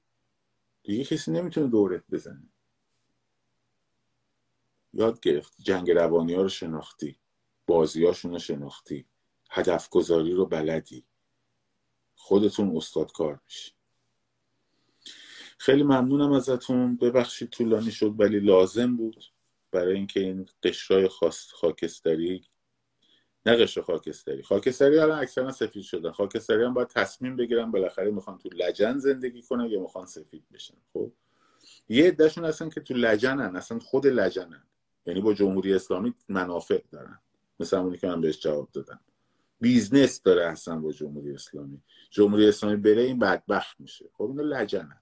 [0.83, 2.49] دیگه کسی نمی‌تونه دورت بزنه.
[4.93, 7.19] یاد گرفت جنگ روانی ها رو شناختی
[7.67, 9.07] بازیاشون رو شناختی
[9.51, 11.05] هدف گذاری رو بلدی.
[12.17, 13.73] خودتون استاد کار میشی.
[15.59, 16.97] خیلی ممنونم ازتون.
[16.97, 19.25] ببخشید طولانی شد ولی لازم بود.
[19.71, 21.09] برای اینکه این قشرای
[21.53, 22.47] خاکستری
[23.47, 24.43] نه قشر خاکستری.
[24.43, 29.43] خاکستری الان اکثرا سفید شدن خاکستری هم باید تصمیم بگیرن بالاخره می‌خوان تو لجن زندگی
[29.43, 30.75] کنن یا می‌خوان سفید بشن.
[30.93, 31.13] خب؟
[31.89, 34.65] یه عدهشون هستن که تو لجنن اصلا خود لجنن.
[35.07, 37.21] یعنی با جمهوری اسلامی منافع دارن.
[37.61, 39.01] مثل همونی که من بهش جواب دادم.
[39.61, 41.83] business داره اصلا با جمهوری اسلامی.
[42.11, 44.11] جمهوری اسلامی بره این بدبخت میشه.
[44.13, 45.01] خب اینا لجنن.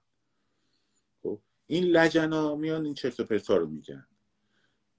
[1.22, 4.06] خب؟ این لجنا میان این چرت و پرتا رو میگن.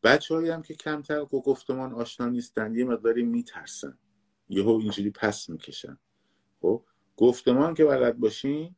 [0.03, 3.97] بچه هم که کمتر با گفتمان آشنا نیستن یه مقداری میترسن.
[4.49, 5.97] یهو اینجوری پس می‌کشن.
[6.61, 6.83] خب
[7.17, 8.75] گفتمان که بلد باشین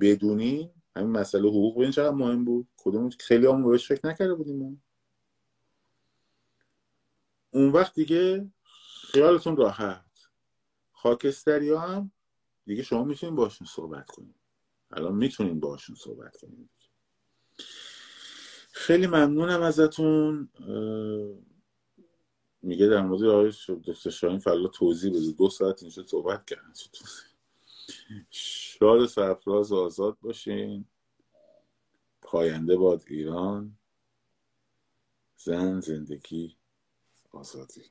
[0.00, 2.68] بدونی همین مسئله حقوق ببین چقدر مهم بود.
[2.76, 4.82] کدوم خیلی هم بهش فکر نکرده بودیم
[7.50, 8.50] اون وقت دیگه
[9.12, 10.04] خیالتون راحت.
[10.92, 12.10] خاکستری هم
[12.66, 14.34] دیگه شما می‌تونین باشون صحبت کنید.
[14.90, 16.70] الان می‌تونین باشون صحبت کنید
[18.76, 20.48] خیلی ممنونم ازتون.
[22.62, 23.52] میگه در مورد آقای
[23.86, 26.72] دکتر شاهین فلا توضیح بده دو ساعت اینجا صحبت کردن.
[28.30, 30.84] شاد سرفراز آزاد باشین.
[32.22, 33.78] پاینده باد ایران.
[35.36, 36.56] زن زندگی
[37.32, 37.84] آزادی.